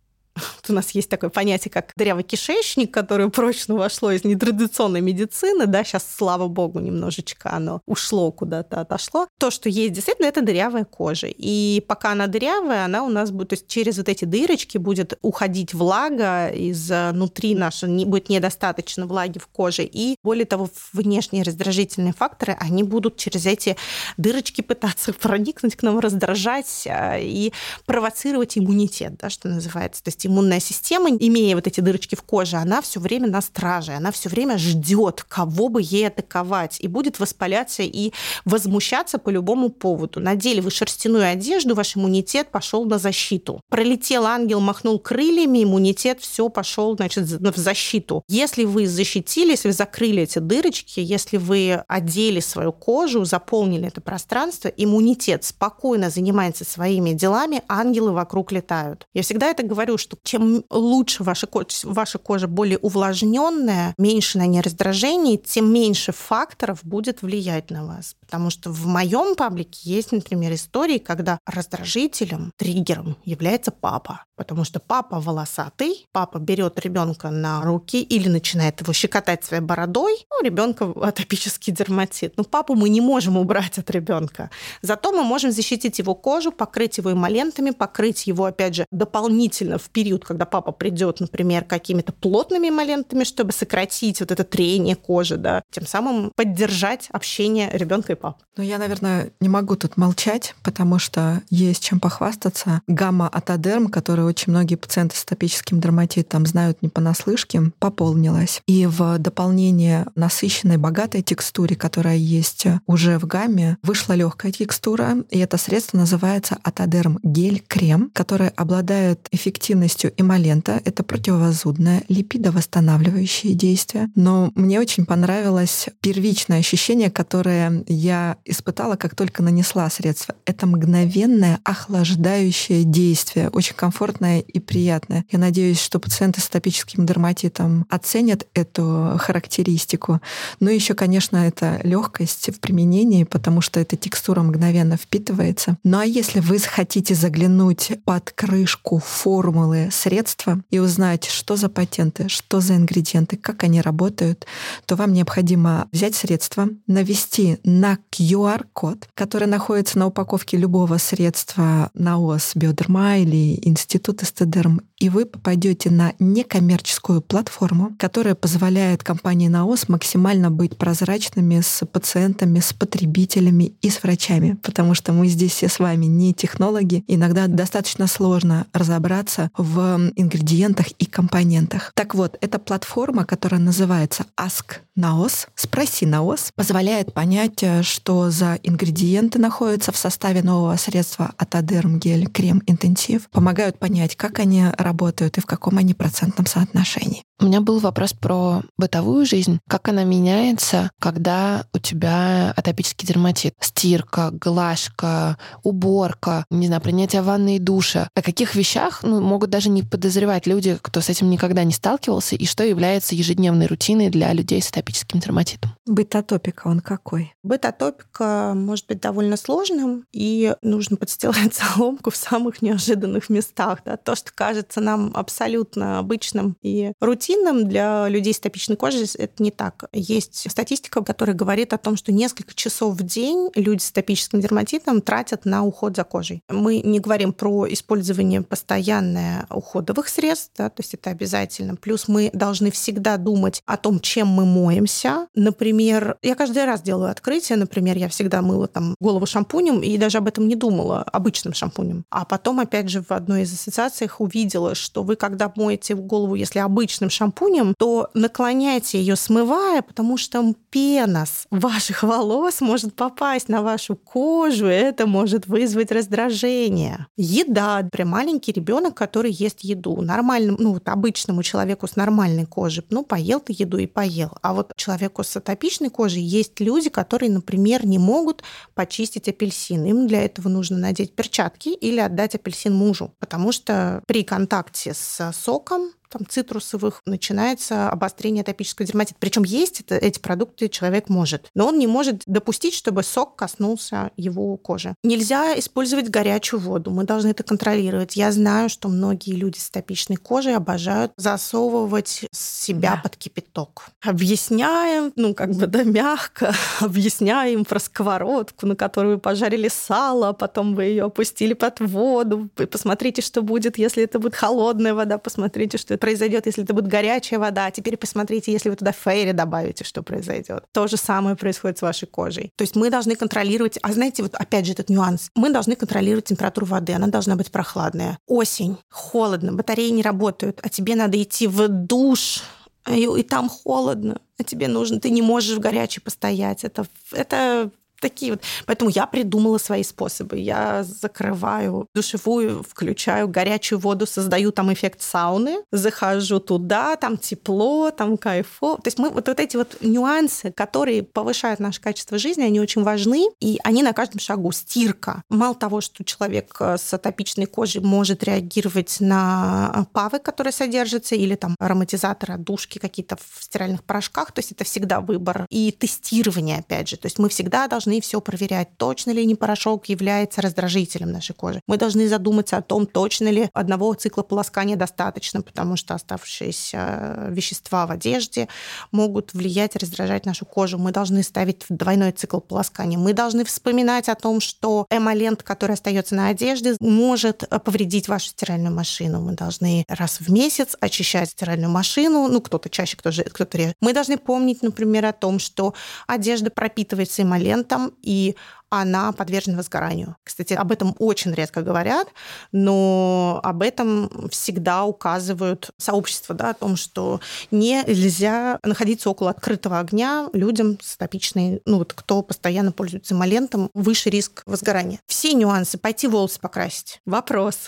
У 0.68 0.72
нас 0.72 0.90
есть 0.90 1.08
такое 1.08 1.30
понятие, 1.30 1.70
как 1.70 1.92
дырявый 1.96 2.24
кишечник, 2.24 2.92
которое 2.92 3.28
прочно 3.28 3.74
вошло 3.74 4.10
из 4.10 4.24
нетрадиционной 4.24 5.00
медицины, 5.00 5.66
да, 5.66 5.84
сейчас, 5.84 6.06
слава 6.16 6.48
богу, 6.48 6.80
немножечко 6.80 7.52
оно 7.52 7.80
ушло 7.86 8.32
куда-то, 8.32 8.80
отошло. 8.80 9.26
То, 9.38 9.50
что 9.50 9.68
есть 9.68 9.92
действительно, 9.92 10.26
это 10.26 10.42
дырявая 10.42 10.84
кожа. 10.84 11.28
И 11.28 11.84
пока 11.86 12.12
она 12.12 12.26
дырявая, 12.26 12.84
она 12.84 13.04
у 13.04 13.08
нас 13.08 13.30
будет, 13.30 13.50
то 13.50 13.54
есть 13.54 13.66
через 13.66 13.98
вот 13.98 14.08
эти 14.08 14.24
дырочки 14.24 14.78
будет 14.78 15.18
уходить 15.22 15.74
влага, 15.74 16.48
изнутри 16.48 17.54
наша 17.54 17.86
не, 17.86 18.04
будет 18.04 18.28
недостаточно 18.28 19.06
влаги 19.06 19.38
в 19.38 19.46
коже. 19.46 19.84
И 19.84 20.16
более 20.22 20.46
того, 20.46 20.70
внешние 20.92 21.42
раздражительные 21.42 22.12
факторы, 22.12 22.56
они 22.58 22.82
будут 22.82 23.16
через 23.16 23.46
эти 23.46 23.76
дырочки 24.16 24.60
пытаться 24.60 25.12
проникнуть 25.12 25.76
к 25.76 25.82
нам, 25.82 25.98
раздражать 25.98 26.86
а, 26.88 27.18
и 27.18 27.52
провоцировать 27.84 28.56
иммунитет, 28.56 29.16
да, 29.18 29.30
что 29.30 29.48
называется. 29.48 30.02
То 30.02 30.08
есть 30.08 30.21
есть 30.22 30.26
иммунная 30.26 30.60
система, 30.60 31.10
имея 31.10 31.54
вот 31.54 31.66
эти 31.66 31.80
дырочки 31.80 32.14
в 32.14 32.22
коже, 32.22 32.56
она 32.56 32.80
все 32.80 33.00
время 33.00 33.28
на 33.28 33.40
страже, 33.40 33.92
она 33.92 34.10
все 34.10 34.28
время 34.28 34.58
ждет, 34.58 35.24
кого 35.28 35.68
бы 35.68 35.80
ей 35.82 36.08
атаковать, 36.08 36.78
и 36.80 36.88
будет 36.88 37.20
воспаляться 37.20 37.82
и 37.82 38.12
возмущаться 38.44 39.18
по 39.18 39.30
любому 39.30 39.70
поводу. 39.70 40.20
Надели 40.20 40.60
вы 40.60 40.70
шерстяную 40.70 41.30
одежду, 41.30 41.74
ваш 41.74 41.96
иммунитет 41.96 42.50
пошел 42.50 42.84
на 42.84 42.98
защиту. 42.98 43.60
Пролетел 43.68 44.26
ангел, 44.26 44.60
махнул 44.60 44.98
крыльями, 44.98 45.64
иммунитет 45.64 46.20
все 46.20 46.48
пошел, 46.48 46.96
значит, 46.96 47.24
в 47.24 47.56
защиту. 47.56 48.22
Если 48.28 48.64
вы 48.64 48.86
защитили, 48.86 49.50
если 49.50 49.68
вы 49.68 49.74
закрыли 49.74 50.22
эти 50.22 50.38
дырочки, 50.38 51.00
если 51.00 51.36
вы 51.36 51.82
одели 51.88 52.40
свою 52.40 52.72
кожу, 52.72 53.24
заполнили 53.24 53.88
это 53.88 54.00
пространство, 54.00 54.68
иммунитет 54.68 55.44
спокойно 55.44 56.10
занимается 56.10 56.64
своими 56.64 57.12
делами, 57.12 57.62
ангелы 57.68 58.12
вокруг 58.12 58.52
летают. 58.52 59.06
Я 59.14 59.22
всегда 59.22 59.48
это 59.48 59.62
говорю, 59.62 59.98
что 59.98 60.11
чем 60.22 60.64
лучше 60.70 61.22
ваша 61.22 61.46
кожа, 61.46 61.66
ваша 61.84 62.18
кожа 62.18 62.48
более 62.48 62.78
увлажненная, 62.78 63.94
меньше 63.98 64.38
на 64.38 64.46
ней 64.46 64.60
раздражений, 64.60 65.38
тем 65.38 65.72
меньше 65.72 66.12
факторов 66.12 66.80
будет 66.82 67.22
влиять 67.22 67.70
на 67.70 67.84
вас. 67.84 68.16
Потому 68.32 68.48
что 68.48 68.70
в 68.70 68.86
моем 68.86 69.36
паблике 69.36 69.78
есть, 69.90 70.10
например, 70.10 70.54
истории, 70.54 70.96
когда 70.96 71.38
раздражителем, 71.44 72.50
триггером 72.56 73.18
является 73.26 73.70
папа. 73.70 74.24
Потому 74.36 74.64
что 74.64 74.80
папа 74.80 75.20
волосатый, 75.20 76.06
папа 76.12 76.38
берет 76.38 76.80
ребенка 76.80 77.28
на 77.28 77.60
руки 77.60 78.02
или 78.02 78.30
начинает 78.30 78.80
его 78.80 78.94
щекотать 78.94 79.44
своей 79.44 79.62
бородой, 79.62 80.14
ну, 80.30 80.38
у 80.40 80.44
ребенка 80.44 80.90
атопический 81.02 81.74
дерматит. 81.74 82.32
Но 82.38 82.44
папу 82.44 82.74
мы 82.74 82.88
не 82.88 83.02
можем 83.02 83.36
убрать 83.36 83.76
от 83.76 83.90
ребенка. 83.90 84.50
Зато 84.80 85.12
мы 85.12 85.24
можем 85.24 85.52
защитить 85.52 85.98
его 85.98 86.14
кожу, 86.14 86.52
покрыть 86.52 86.96
его 86.96 87.12
эмолентами, 87.12 87.70
покрыть 87.70 88.26
его, 88.26 88.46
опять 88.46 88.76
же, 88.76 88.86
дополнительно 88.90 89.76
в 89.76 89.90
период, 89.90 90.24
когда 90.24 90.46
папа 90.46 90.72
придет, 90.72 91.20
например, 91.20 91.64
какими-то 91.64 92.14
плотными 92.14 92.70
эмолентами, 92.70 93.24
чтобы 93.24 93.52
сократить 93.52 94.20
вот 94.20 94.30
это 94.30 94.44
трение 94.44 94.96
кожи, 94.96 95.36
да, 95.36 95.62
тем 95.70 95.86
самым 95.86 96.32
поддержать 96.34 97.08
общение 97.12 97.68
ребенка 97.72 98.12
и 98.14 98.21
папы. 98.22 98.44
Ну, 98.56 98.62
я, 98.62 98.78
наверное, 98.78 99.30
не 99.40 99.48
могу 99.48 99.76
тут 99.76 99.96
молчать, 99.96 100.54
потому 100.62 100.98
что 100.98 101.42
есть 101.50 101.82
чем 101.82 102.00
похвастаться. 102.00 102.82
Гамма 102.86 103.28
Атодерм, 103.28 103.88
которую 103.88 104.28
очень 104.28 104.52
многие 104.52 104.74
пациенты 104.76 105.16
с 105.16 105.24
атопическим 105.24 105.80
дерматитом 105.80 106.46
знают 106.46 106.82
не 106.82 106.88
понаслышке, 106.88 107.72
пополнилась. 107.78 108.62
И 108.66 108.86
в 108.86 109.18
дополнение 109.18 110.06
насыщенной, 110.14 110.76
богатой 110.76 111.22
текстуре, 111.22 111.76
которая 111.76 112.16
есть 112.16 112.66
уже 112.86 113.18
в 113.18 113.26
гамме, 113.26 113.78
вышла 113.82 114.12
легкая 114.12 114.52
текстура, 114.52 115.24
и 115.30 115.38
это 115.38 115.56
средство 115.56 115.96
называется 115.96 116.58
Атодерм 116.62 117.18
гель-крем, 117.22 118.10
который 118.12 118.48
обладает 118.50 119.28
эффективностью 119.32 120.12
эмолента. 120.16 120.80
Это 120.84 121.02
противовозудное, 121.02 122.04
липидовосстанавливающее 122.08 123.54
действие. 123.54 124.10
Но 124.14 124.52
мне 124.54 124.78
очень 124.78 125.06
понравилось 125.06 125.88
первичное 126.00 126.58
ощущение, 126.58 127.10
которое 127.10 127.82
я 127.88 128.11
испытала, 128.44 128.96
как 128.96 129.14
только 129.14 129.42
нанесла 129.42 129.88
средство. 129.90 130.34
Это 130.44 130.66
мгновенное 130.66 131.60
охлаждающее 131.64 132.84
действие, 132.84 133.48
очень 133.50 133.74
комфортное 133.74 134.40
и 134.40 134.58
приятное. 134.60 135.24
Я 135.30 135.38
надеюсь, 135.38 135.80
что 135.80 135.98
пациенты 135.98 136.40
с 136.40 136.48
атопическим 136.48 137.06
дерматитом 137.06 137.86
оценят 137.88 138.46
эту 138.54 139.16
характеристику. 139.18 140.20
Ну 140.60 140.70
и 140.70 140.74
еще, 140.74 140.94
конечно, 140.94 141.36
это 141.36 141.80
легкость 141.82 142.50
в 142.54 142.60
применении, 142.60 143.24
потому 143.24 143.60
что 143.60 143.80
эта 143.80 143.96
текстура 143.96 144.42
мгновенно 144.42 144.96
впитывается. 144.96 145.78
Ну 145.84 145.98
а 145.98 146.04
если 146.04 146.40
вы 146.40 146.58
хотите 146.58 147.14
заглянуть 147.14 147.92
под 148.04 148.30
крышку 148.32 148.98
формулы 148.98 149.88
средства 149.92 150.62
и 150.70 150.78
узнать, 150.78 151.24
что 151.24 151.56
за 151.56 151.68
патенты, 151.68 152.28
что 152.28 152.60
за 152.60 152.76
ингредиенты, 152.76 153.36
как 153.36 153.64
они 153.64 153.80
работают, 153.80 154.46
то 154.86 154.96
вам 154.96 155.12
необходимо 155.12 155.88
взять 155.92 156.14
средство, 156.14 156.68
навести 156.86 157.58
на 157.64 157.91
QR-код, 158.10 159.08
который 159.14 159.48
находится 159.48 159.98
на 159.98 160.06
упаковке 160.06 160.56
любого 160.56 160.98
средства 160.98 161.90
НАОС 161.94 162.52
Биодерма 162.54 163.18
или 163.18 163.58
Институт 163.66 164.22
Эстедерм, 164.22 164.82
и 165.02 165.08
вы 165.08 165.26
попадете 165.26 165.90
на 165.90 166.12
некоммерческую 166.20 167.22
платформу, 167.22 167.92
которая 167.98 168.36
позволяет 168.36 169.02
компании 169.02 169.48
НАОС 169.48 169.88
максимально 169.88 170.48
быть 170.48 170.78
прозрачными 170.78 171.60
с 171.60 171.84
пациентами, 171.84 172.60
с 172.60 172.72
потребителями 172.72 173.74
и 173.82 173.90
с 173.90 174.00
врачами, 174.04 174.56
потому 174.62 174.94
что 174.94 175.12
мы 175.12 175.26
здесь 175.26 175.54
все 175.54 175.68
с 175.68 175.80
вами 175.80 176.06
не 176.06 176.32
технологи. 176.32 177.02
Иногда 177.08 177.48
достаточно 177.48 178.06
сложно 178.06 178.66
разобраться 178.72 179.50
в 179.56 180.12
ингредиентах 180.14 180.86
и 181.00 181.04
компонентах. 181.04 181.90
Так 181.96 182.14
вот, 182.14 182.38
эта 182.40 182.60
платформа, 182.60 183.24
которая 183.24 183.60
называется 183.60 184.26
Ask 184.38 184.76
НАОС, 184.94 185.48
спроси 185.56 186.06
НАОС, 186.06 186.52
позволяет 186.54 187.12
понять, 187.12 187.62
э, 187.62 187.82
что 187.82 188.30
за 188.30 188.60
ингредиенты 188.62 189.40
находятся 189.40 189.90
в 189.90 189.96
составе 189.96 190.42
нового 190.42 190.76
средства 190.76 191.32
Атодерм 191.38 191.98
гель 191.98 192.28
крем 192.28 192.62
интенсив, 192.66 193.28
помогают 193.30 193.80
понять, 193.80 194.14
как 194.14 194.38
они 194.38 194.66
работают 194.78 194.91
и 194.92 195.40
в 195.40 195.46
каком 195.46 195.78
они 195.78 195.94
процентном 195.94 196.46
соотношении. 196.46 197.24
У 197.42 197.46
меня 197.46 197.60
был 197.60 197.80
вопрос 197.80 198.12
про 198.12 198.62
бытовую 198.78 199.26
жизнь. 199.26 199.58
Как 199.68 199.88
она 199.88 200.04
меняется, 200.04 200.92
когда 201.00 201.66
у 201.74 201.78
тебя 201.78 202.52
атопический 202.56 203.06
дерматит? 203.06 203.54
Стирка, 203.58 204.30
глажка, 204.30 205.36
уборка, 205.64 206.44
не 206.50 206.68
знаю, 206.68 206.80
принятие 206.80 207.22
ванны 207.22 207.56
и 207.56 207.58
душа. 207.58 208.08
О 208.14 208.22
каких 208.22 208.54
вещах 208.54 209.02
ну, 209.02 209.20
могут 209.20 209.50
даже 209.50 209.70
не 209.70 209.82
подозревать 209.82 210.46
люди, 210.46 210.78
кто 210.80 211.00
с 211.00 211.08
этим 211.08 211.30
никогда 211.30 211.64
не 211.64 211.72
сталкивался, 211.72 212.36
и 212.36 212.46
что 212.46 212.62
является 212.62 213.16
ежедневной 213.16 213.66
рутиной 213.66 214.08
для 214.10 214.32
людей 214.32 214.62
с 214.62 214.70
атопическим 214.70 215.18
дерматитом? 215.18 215.72
Быт 215.84 216.14
атопика, 216.14 216.68
он 216.68 216.78
какой? 216.78 217.34
Быт 217.42 217.64
атопика 217.64 218.52
может 218.54 218.86
быть 218.86 219.00
довольно 219.00 219.36
сложным, 219.36 220.04
и 220.12 220.54
нужно 220.62 220.96
подстилать 220.96 221.54
соломку 221.74 222.10
в 222.10 222.16
самых 222.16 222.62
неожиданных 222.62 223.28
местах. 223.30 223.80
Да? 223.84 223.96
То, 223.96 224.14
что 224.14 224.30
кажется 224.32 224.80
нам 224.82 225.10
абсолютно 225.14 225.98
обычным 225.98 226.56
и 226.62 226.92
рутинным, 227.00 227.68
для 227.68 228.08
людей 228.08 228.34
с 228.34 228.40
топичной 228.40 228.76
кожей 228.76 229.06
это 229.18 229.42
не 229.42 229.50
так. 229.50 229.84
Есть 229.92 230.50
статистика, 230.50 231.02
которая 231.02 231.36
говорит 231.36 231.72
о 231.72 231.78
том, 231.78 231.96
что 231.96 232.12
несколько 232.12 232.54
часов 232.54 232.94
в 232.94 233.02
день 233.02 233.50
люди 233.54 233.82
с 233.82 233.92
топическим 233.92 234.40
дерматитом 234.40 235.00
тратят 235.00 235.44
на 235.44 235.64
уход 235.64 235.96
за 235.96 236.04
кожей. 236.04 236.42
Мы 236.48 236.80
не 236.80 237.00
говорим 237.00 237.32
про 237.32 237.66
использование 237.72 238.42
постоянное 238.42 239.46
уходовых 239.50 240.08
средств, 240.08 240.52
да, 240.56 240.68
то 240.68 240.80
есть 240.80 240.94
это 240.94 241.10
обязательно. 241.10 241.76
Плюс 241.76 242.08
мы 242.08 242.30
должны 242.32 242.70
всегда 242.70 243.16
думать 243.16 243.62
о 243.66 243.76
том, 243.76 244.00
чем 244.00 244.28
мы 244.28 244.44
моемся. 244.44 245.28
Например, 245.34 246.16
я 246.22 246.34
каждый 246.34 246.64
раз 246.64 246.82
делаю 246.82 247.10
открытие, 247.10 247.56
например, 247.56 247.96
я 247.96 248.08
всегда 248.08 248.42
мыла 248.42 248.68
там 248.68 248.94
голову 249.00 249.26
шампунем 249.26 249.80
и 249.80 249.96
даже 249.98 250.18
об 250.18 250.28
этом 250.28 250.48
не 250.48 250.56
думала, 250.56 251.02
обычным 251.02 251.54
шампунем. 251.54 252.04
А 252.10 252.24
потом, 252.24 252.60
опять 252.60 252.88
же, 252.88 253.02
в 253.02 253.10
одной 253.12 253.42
из 253.42 253.52
ассоциаций 253.52 254.08
увидела, 254.18 254.71
что 254.74 255.02
вы, 255.02 255.16
когда 255.16 255.52
моете 255.56 255.94
голову, 255.94 256.34
если 256.34 256.58
обычным 256.58 257.10
шампунем, 257.10 257.74
то 257.78 258.08
наклоняйте 258.14 258.98
ее, 258.98 259.16
смывая, 259.16 259.82
потому 259.82 260.16
что 260.16 260.54
пена 260.70 261.26
с 261.26 261.46
ваших 261.50 262.02
волос 262.02 262.60
может 262.60 262.94
попасть 262.94 263.48
на 263.48 263.62
вашу 263.62 263.96
кожу, 263.96 264.68
и 264.68 264.72
это 264.72 265.06
может 265.06 265.46
вызвать 265.46 265.92
раздражение. 265.92 267.06
Еда. 267.16 267.88
Прям 267.90 268.08
маленький 268.08 268.52
ребенок, 268.52 268.94
который 268.94 269.30
ест 269.30 269.60
еду. 269.60 270.00
Нормальному, 270.00 270.58
ну 270.60 270.72
вот 270.74 270.88
обычному 270.88 271.42
человеку 271.42 271.86
с 271.86 271.96
нормальной 271.96 272.46
кожей, 272.46 272.84
ну 272.90 273.04
поел 273.04 273.40
ты 273.40 273.54
еду 273.56 273.78
и 273.78 273.86
поел. 273.86 274.30
А 274.42 274.54
вот 274.54 274.72
человеку 274.76 275.22
с 275.22 275.36
атопичной 275.36 275.90
кожей 275.90 276.22
есть 276.22 276.60
люди, 276.60 276.88
которые, 276.88 277.30
например, 277.30 277.86
не 277.86 277.98
могут 277.98 278.42
почистить 278.74 279.28
апельсин. 279.28 279.84
Им 279.84 280.06
для 280.06 280.22
этого 280.22 280.48
нужно 280.48 280.78
надеть 280.78 281.14
перчатки 281.14 281.70
или 281.70 282.00
отдать 282.00 282.34
апельсин 282.34 282.74
мужу, 282.74 283.12
потому 283.18 283.52
что 283.52 284.02
при 284.06 284.22
контакте 284.22 284.51
с 284.92 285.32
соком 285.32 285.92
там, 286.12 286.26
цитрусовых 286.26 287.00
начинается 287.06 287.88
обострение 287.88 288.42
атопического 288.42 288.86
дерматита. 288.86 289.16
Причем 289.18 289.44
есть 289.44 289.80
это, 289.80 289.96
эти 289.96 290.18
продукты 290.18 290.68
человек 290.68 291.08
может, 291.08 291.48
но 291.54 291.68
он 291.68 291.78
не 291.78 291.86
может 291.86 292.22
допустить, 292.26 292.74
чтобы 292.74 293.02
сок 293.02 293.36
коснулся 293.36 294.10
его 294.16 294.56
кожи. 294.56 294.94
Нельзя 295.02 295.58
использовать 295.58 296.10
горячую 296.10 296.60
воду, 296.60 296.90
мы 296.90 297.04
должны 297.04 297.28
это 297.28 297.42
контролировать. 297.42 298.16
Я 298.16 298.30
знаю, 298.32 298.68
что 298.68 298.88
многие 298.88 299.34
люди 299.34 299.58
с 299.58 299.70
атопичной 299.70 300.16
кожей 300.16 300.54
обожают 300.54 301.12
засовывать 301.16 302.26
себя 302.32 302.96
да. 302.96 303.00
под 303.02 303.16
кипяток. 303.16 303.86
Объясняем, 304.02 305.12
ну 305.16 305.34
как 305.34 305.50
бы 305.50 305.66
да, 305.66 305.82
мягко, 305.84 306.54
объясняем 306.80 307.64
про 307.64 307.78
сковородку, 307.80 308.66
на 308.66 308.76
которую 308.76 309.14
вы 309.14 309.20
пожарили 309.20 309.68
сало, 309.68 310.30
а 310.30 310.32
потом 310.32 310.74
вы 310.74 310.84
ее 310.84 311.04
опустили 311.04 311.54
под 311.54 311.80
воду. 311.80 312.48
Посмотрите, 312.70 313.22
что 313.22 313.42
будет, 313.42 313.78
если 313.78 314.02
это 314.04 314.18
будет 314.18 314.34
холодная 314.34 314.94
вода, 314.94 315.18
посмотрите, 315.18 315.78
что 315.78 315.94
произойдет, 316.02 316.46
если 316.46 316.64
это 316.64 316.74
будет 316.74 316.88
горячая 316.88 317.38
вода. 317.38 317.70
Теперь 317.70 317.96
посмотрите, 317.96 318.50
если 318.50 318.70
вы 318.70 318.74
туда 318.74 318.90
фейри 318.90 319.30
добавите, 319.30 319.84
что 319.84 320.02
произойдет. 320.02 320.64
То 320.72 320.88
же 320.88 320.96
самое 320.96 321.36
происходит 321.36 321.78
с 321.78 321.82
вашей 321.82 322.08
кожей. 322.08 322.50
То 322.56 322.62
есть 322.62 322.74
мы 322.74 322.90
должны 322.90 323.14
контролировать, 323.14 323.78
а 323.82 323.92
знаете, 323.92 324.24
вот 324.24 324.34
опять 324.34 324.66
же 324.66 324.72
этот 324.72 324.90
нюанс, 324.90 325.30
мы 325.36 325.50
должны 325.50 325.76
контролировать 325.76 326.24
температуру 326.24 326.66
воды, 326.66 326.92
она 326.92 327.06
должна 327.06 327.36
быть 327.36 327.52
прохладная. 327.52 328.18
Осень, 328.26 328.78
холодно, 328.90 329.52
батареи 329.52 329.90
не 329.90 330.02
работают, 330.02 330.58
а 330.64 330.68
тебе 330.68 330.96
надо 330.96 331.22
идти 331.22 331.46
в 331.46 331.68
душ, 331.68 332.42
и, 332.90 333.04
и 333.04 333.22
там 333.22 333.48
холодно, 333.48 334.20
а 334.40 334.42
тебе 334.42 334.66
нужно, 334.66 334.98
ты 334.98 335.10
не 335.10 335.22
можешь 335.22 335.56
в 335.56 335.60
горячей 335.60 336.00
постоять. 336.00 336.64
Это, 336.64 336.84
это 337.12 337.70
такие 338.02 338.32
вот. 338.32 338.42
Поэтому 338.66 338.90
я 338.90 339.06
придумала 339.06 339.56
свои 339.58 339.82
способы. 339.82 340.38
Я 340.38 340.84
закрываю 340.84 341.86
душевую, 341.94 342.62
включаю 342.62 343.28
горячую 343.28 343.78
воду, 343.78 344.06
создаю 344.06 344.52
там 344.52 344.72
эффект 344.72 345.00
сауны, 345.00 345.58
захожу 345.70 346.40
туда, 346.40 346.96
там 346.96 347.16
тепло, 347.16 347.90
там 347.90 348.18
кайфо. 348.18 348.76
То 348.76 348.88
есть 348.88 348.98
мы 348.98 349.08
вот, 349.08 349.28
вот 349.28 349.40
эти 349.40 349.56
вот 349.56 349.78
нюансы, 349.80 350.52
которые 350.52 351.02
повышают 351.02 351.60
наше 351.60 351.80
качество 351.80 352.18
жизни, 352.18 352.42
они 352.42 352.60
очень 352.60 352.82
важны, 352.82 353.28
и 353.40 353.58
они 353.64 353.82
на 353.82 353.92
каждом 353.92 354.20
шагу. 354.20 354.52
Стирка. 354.52 355.22
Мало 355.30 355.54
того, 355.54 355.80
что 355.80 356.04
человек 356.04 356.56
э, 356.60 356.76
с 356.76 356.92
атопичной 356.92 357.46
кожей 357.46 357.80
может 357.80 358.24
реагировать 358.24 358.96
на 359.00 359.86
павы, 359.92 360.18
которые 360.18 360.52
содержатся, 360.52 361.14
или 361.14 361.36
там 361.36 361.54
ароматизаторы, 361.58 362.36
душки 362.36 362.78
какие-то 362.78 363.16
в 363.16 363.44
стиральных 363.44 363.84
порошках, 363.84 364.32
то 364.32 364.40
есть 364.40 364.52
это 364.52 364.64
всегда 364.64 365.00
выбор. 365.00 365.46
И 365.48 365.70
тестирование, 365.72 366.58
опять 366.58 366.88
же. 366.88 366.96
То 366.96 367.06
есть 367.06 367.18
мы 367.18 367.28
всегда 367.28 367.68
должны 367.68 367.91
должны 367.92 368.00
все 368.00 368.20
проверять, 368.20 368.68
точно 368.76 369.10
ли 369.10 369.26
не 369.26 369.34
порошок 369.34 369.88
является 369.88 370.40
раздражителем 370.40 371.12
нашей 371.12 371.34
кожи. 371.34 371.60
Мы 371.66 371.76
должны 371.76 372.08
задуматься 372.08 372.56
о 372.56 372.62
том, 372.62 372.86
точно 372.86 373.28
ли 373.28 373.50
одного 373.52 373.92
цикла 373.94 374.22
полоскания 374.22 374.76
достаточно, 374.76 375.42
потому 375.42 375.76
что 375.76 375.94
оставшиеся 375.94 377.28
вещества 377.28 377.86
в 377.86 377.90
одежде 377.90 378.48
могут 378.92 379.34
влиять, 379.34 379.76
раздражать 379.76 380.26
нашу 380.26 380.46
кожу. 380.46 380.78
Мы 380.78 380.92
должны 380.92 381.22
ставить 381.22 381.64
двойной 381.68 382.12
цикл 382.12 382.38
полоскания. 382.40 382.98
Мы 382.98 383.12
должны 383.12 383.44
вспоминать 383.44 384.08
о 384.08 384.14
том, 384.14 384.40
что 384.40 384.86
эмолент, 384.90 385.42
который 385.42 385.72
остается 385.72 386.14
на 386.14 386.28
одежде, 386.28 386.76
может 386.80 387.44
повредить 387.64 388.08
вашу 388.08 388.28
стиральную 388.28 388.74
машину. 388.74 389.20
Мы 389.20 389.32
должны 389.32 389.84
раз 389.88 390.20
в 390.20 390.32
месяц 390.32 390.76
очищать 390.80 391.30
стиральную 391.30 391.70
машину, 391.70 392.28
ну, 392.28 392.40
кто-то 392.40 392.70
чаще, 392.70 392.96
кто-то 392.96 393.24
кто 393.24 393.46
реже. 393.52 393.74
Мы 393.80 393.92
должны 393.92 394.16
помнить, 394.16 394.62
например, 394.62 395.06
о 395.06 395.12
том, 395.12 395.38
что 395.38 395.74
одежда 396.06 396.50
пропитывается 396.50 397.22
эмолентом, 397.22 397.81
и 398.02 398.36
она 398.70 399.12
подвержена 399.12 399.58
возгоранию. 399.58 400.16
Кстати, 400.24 400.54
об 400.54 400.72
этом 400.72 400.94
очень 400.98 401.32
редко 401.34 401.60
говорят, 401.60 402.08
но 402.52 403.38
об 403.42 403.62
этом 403.62 404.28
всегда 404.30 404.84
указывают 404.84 405.70
сообщества, 405.76 406.34
да, 406.34 406.50
о 406.50 406.54
том, 406.54 406.76
что 406.76 407.20
нельзя 407.50 408.58
находиться 408.62 409.10
около 409.10 409.30
открытого 409.30 409.78
огня 409.78 410.28
людям 410.32 410.78
с 410.80 410.96
топичной, 410.96 411.60
ну 411.66 411.78
вот 411.78 411.92
кто 411.92 412.22
постоянно 412.22 412.72
пользуется 412.72 413.14
эмолентом, 413.14 413.70
выше 413.74 414.08
риск 414.08 414.42
возгорания. 414.46 415.00
Все 415.06 415.34
нюансы, 415.34 415.76
пойти 415.76 416.06
волосы 416.06 416.40
покрасить. 416.40 417.00
Вопрос. 417.04 417.58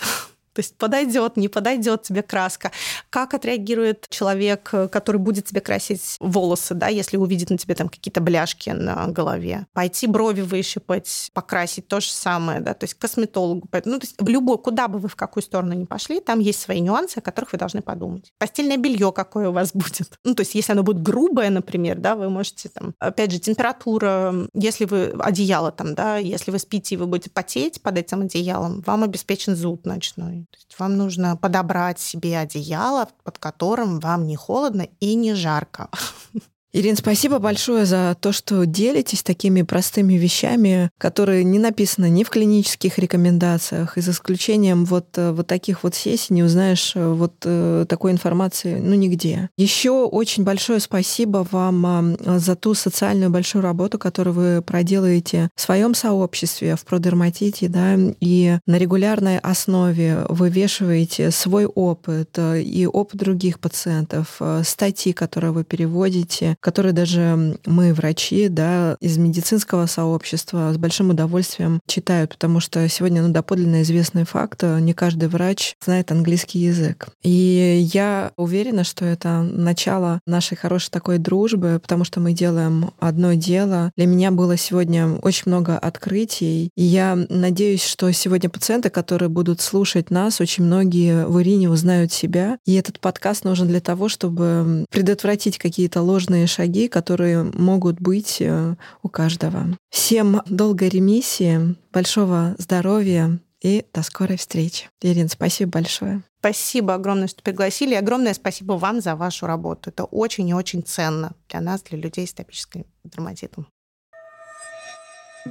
То 0.55 0.61
есть 0.61 0.77
подойдет, 0.77 1.35
не 1.35 1.49
подойдет 1.49 2.03
тебе 2.03 2.23
краска. 2.23 2.71
Как 3.09 3.33
отреагирует 3.33 4.07
человек, 4.09 4.73
который 4.89 5.17
будет 5.17 5.45
тебе 5.45 5.59
красить 5.59 6.15
волосы, 6.21 6.73
да, 6.75 6.87
если 6.87 7.17
увидит 7.17 7.49
на 7.49 7.57
тебе 7.57 7.75
там 7.75 7.89
какие-то 7.89 8.21
бляшки 8.21 8.69
на 8.69 9.07
голове. 9.07 9.67
Пойти 9.73 10.07
брови 10.07 10.41
выщипать, 10.41 11.29
покрасить, 11.33 11.89
то 11.89 11.99
же 11.99 12.09
самое, 12.09 12.61
да, 12.61 12.73
то 12.73 12.85
есть 12.85 12.93
косметологу. 12.93 13.67
Ну, 13.83 13.99
то 13.99 14.05
есть 14.05 14.15
любой, 14.21 14.57
куда 14.57 14.87
бы 14.87 14.97
вы 14.97 15.09
в 15.09 15.17
какую 15.17 15.43
сторону 15.43 15.73
ни 15.73 15.83
пошли, 15.83 16.21
там 16.21 16.39
есть 16.39 16.61
свои 16.61 16.79
нюансы, 16.79 17.17
о 17.17 17.21
которых 17.21 17.51
вы 17.51 17.57
должны 17.57 17.81
подумать. 17.81 18.31
Постельное 18.37 18.77
белье 18.77 19.11
какое 19.11 19.49
у 19.49 19.51
вас 19.51 19.71
будет. 19.73 20.17
Ну, 20.23 20.35
то 20.35 20.41
есть 20.41 20.55
если 20.55 20.71
оно 20.71 20.83
будет 20.83 21.01
грубое, 21.01 21.49
например, 21.49 21.97
да, 21.97 22.15
вы 22.15 22.29
можете 22.29 22.69
там, 22.69 22.93
опять 22.99 23.31
же, 23.31 23.39
температура, 23.39 24.33
если 24.53 24.85
вы 24.85 25.07
одеяло 25.19 25.73
там, 25.73 25.95
да, 25.95 26.15
если 26.17 26.51
вы 26.51 26.59
спите 26.59 26.95
и 26.95 26.97
вы 26.97 27.07
будете 27.07 27.29
потеть 27.29 27.81
под 27.81 27.97
этим 27.97 28.21
одеялом, 28.21 28.81
вам 28.85 29.03
обеспечен 29.03 29.55
зуд 29.55 29.85
ночной. 29.85 30.44
То 30.51 30.57
есть 30.57 30.79
вам 30.79 30.97
нужно 30.97 31.37
подобрать 31.37 31.99
себе 31.99 32.37
одеяло, 32.39 33.09
под 33.23 33.37
которым 33.37 33.99
вам 33.99 34.27
не 34.27 34.35
холодно 34.35 34.87
и 34.99 35.15
не 35.15 35.33
жарко. 35.33 35.89
Ирина, 36.77 36.97
спасибо 36.97 37.39
большое 37.39 37.85
за 37.85 38.17
то, 38.19 38.33
что 38.33 38.65
делитесь 38.65 39.23
такими 39.23 39.61
простыми 39.61 40.15
вещами, 40.15 40.89
которые 40.97 41.45
не 41.45 41.57
написаны 41.57 42.09
ни 42.09 42.25
в 42.25 42.29
клинических 42.29 42.99
рекомендациях, 42.99 43.97
и 43.97 44.01
за 44.01 44.11
исключением 44.11 44.83
вот, 44.83 45.05
э, 45.15 45.31
вот 45.31 45.47
таких 45.47 45.83
вот 45.83 45.95
сессий 45.95 46.33
не 46.33 46.43
узнаешь 46.43 46.91
э, 46.93 47.07
вот 47.13 47.35
э, 47.45 47.85
такой 47.87 48.11
информации 48.11 48.77
ну 48.77 48.93
нигде. 48.95 49.49
Еще 49.55 49.91
очень 49.91 50.43
большое 50.43 50.81
спасибо 50.81 51.47
вам 51.49 52.17
за 52.19 52.57
ту 52.57 52.73
социальную 52.73 53.29
большую 53.29 53.61
работу, 53.61 53.97
которую 53.97 54.33
вы 54.33 54.61
проделаете 54.61 55.51
в 55.55 55.61
своем 55.61 55.95
сообществе, 55.95 56.75
в 56.75 56.83
продерматите, 56.83 57.69
да, 57.69 57.95
и 58.19 58.57
на 58.65 58.77
регулярной 58.77 59.39
основе 59.39 60.25
вывешиваете 60.27 61.31
свой 61.31 61.67
опыт 61.67 62.37
и 62.37 62.85
опыт 62.91 63.17
других 63.17 63.61
пациентов, 63.61 64.41
статьи, 64.65 65.13
которые 65.13 65.53
вы 65.53 65.63
переводите, 65.63 66.57
которые 66.65 66.93
даже 66.93 67.59
мы, 67.67 67.93
врачи, 67.93 68.47
да, 68.49 68.97
из 68.99 69.19
медицинского 69.19 69.85
сообщества 69.85 70.71
с 70.73 70.77
большим 70.77 71.11
удовольствием 71.11 71.79
читают, 71.85 72.31
потому 72.31 72.59
что 72.59 72.89
сегодня, 72.89 73.21
ну, 73.21 73.31
доподлинно 73.31 73.83
известный 73.83 74.23
факт, 74.23 74.63
не 74.63 74.95
каждый 74.95 75.29
врач 75.29 75.75
знает 75.85 76.11
английский 76.11 76.57
язык. 76.57 77.09
И 77.21 77.87
я 77.93 78.31
уверена, 78.35 78.83
что 78.83 79.05
это 79.05 79.43
начало 79.43 80.21
нашей 80.25 80.57
хорошей 80.57 80.89
такой 80.89 81.19
дружбы, 81.19 81.79
потому 81.79 82.03
что 82.03 82.19
мы 82.19 82.33
делаем 82.33 82.89
одно 82.97 83.33
дело. 83.33 83.91
Для 83.95 84.07
меня 84.07 84.31
было 84.31 84.57
сегодня 84.57 85.19
очень 85.21 85.43
много 85.45 85.77
открытий, 85.77 86.71
и 86.75 86.83
я 86.83 87.15
надеюсь, 87.29 87.83
что 87.83 88.11
сегодня 88.11 88.49
пациенты, 88.49 88.89
которые 88.89 89.29
будут 89.29 89.61
слушать 89.61 90.09
нас, 90.09 90.41
очень 90.41 90.63
многие 90.63 91.27
в 91.27 91.39
Ирине 91.43 91.69
узнают 91.69 92.11
себя, 92.11 92.57
и 92.65 92.73
этот 92.73 92.99
подкаст 92.99 93.43
нужен 93.43 93.67
для 93.67 93.81
того, 93.81 94.09
чтобы 94.09 94.87
предотвратить 94.89 95.59
какие-то 95.59 96.01
ложные 96.01 96.47
шаги, 96.55 96.87
которые 96.87 97.43
могут 97.43 97.99
быть 97.99 98.37
э, 98.39 98.75
у 99.03 99.09
каждого. 99.09 99.77
Всем 99.89 100.41
долгой 100.45 100.89
ремиссии, 100.89 101.75
большого 101.91 102.55
здоровья 102.57 103.39
и 103.61 103.85
до 103.93 104.03
скорой 104.03 104.37
встречи. 104.37 104.89
Ирина, 105.01 105.27
спасибо 105.27 105.71
большое. 105.71 106.21
Спасибо 106.39 106.93
огромное, 106.93 107.27
что 107.27 107.41
пригласили. 107.41 107.93
И 107.93 107.97
огромное 107.97 108.33
спасибо 108.33 108.73
вам 108.73 109.01
за 109.01 109.15
вашу 109.15 109.47
работу. 109.47 109.89
Это 109.89 110.03
очень 110.03 110.47
и 110.47 110.53
очень 110.53 110.83
ценно 110.83 111.33
для 111.49 111.61
нас, 111.61 111.81
для 111.81 111.97
людей 111.97 112.27
с 112.27 112.33
топическим 112.33 112.85
дерматитом. 113.03 113.67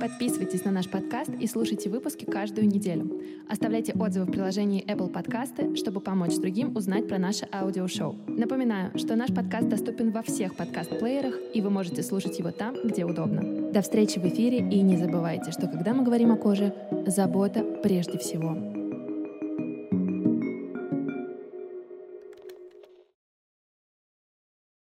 Подписывайтесь 0.01 0.65
на 0.65 0.73
наш 0.73 0.89
подкаст 0.89 1.31
и 1.39 1.47
слушайте 1.47 1.89
выпуски 1.89 2.25
каждую 2.25 2.67
неделю. 2.67 3.23
Оставляйте 3.49 3.93
отзывы 3.93 4.27
в 4.27 4.33
приложении 4.33 4.85
Apple 4.85 5.13
Podcasts, 5.13 5.77
чтобы 5.77 6.01
помочь 6.01 6.35
другим 6.37 6.77
узнать 6.77 7.07
про 7.07 7.19
наше 7.19 7.49
аудиошоу. 7.53 8.17
Напоминаю, 8.27 8.91
что 8.99 9.15
наш 9.15 9.33
подкаст 9.33 9.69
доступен 9.69 10.11
во 10.11 10.23
всех 10.23 10.57
подкаст-плеерах, 10.57 11.35
и 11.55 11.61
вы 11.61 11.71
можете 11.71 12.03
слушать 12.03 12.39
его 12.41 12.51
там, 12.51 12.75
где 12.83 13.05
удобно. 13.05 13.71
До 13.71 13.83
встречи 13.83 14.19
в 14.19 14.25
эфире, 14.27 14.59
и 14.59 14.81
не 14.83 14.97
забывайте, 14.97 15.53
что 15.53 15.69
когда 15.69 15.95
мы 15.95 16.03
говорим 16.03 16.33
о 16.33 16.37
коже, 16.37 16.75
забота 17.07 17.63
прежде 17.83 18.19
всего. 18.19 18.74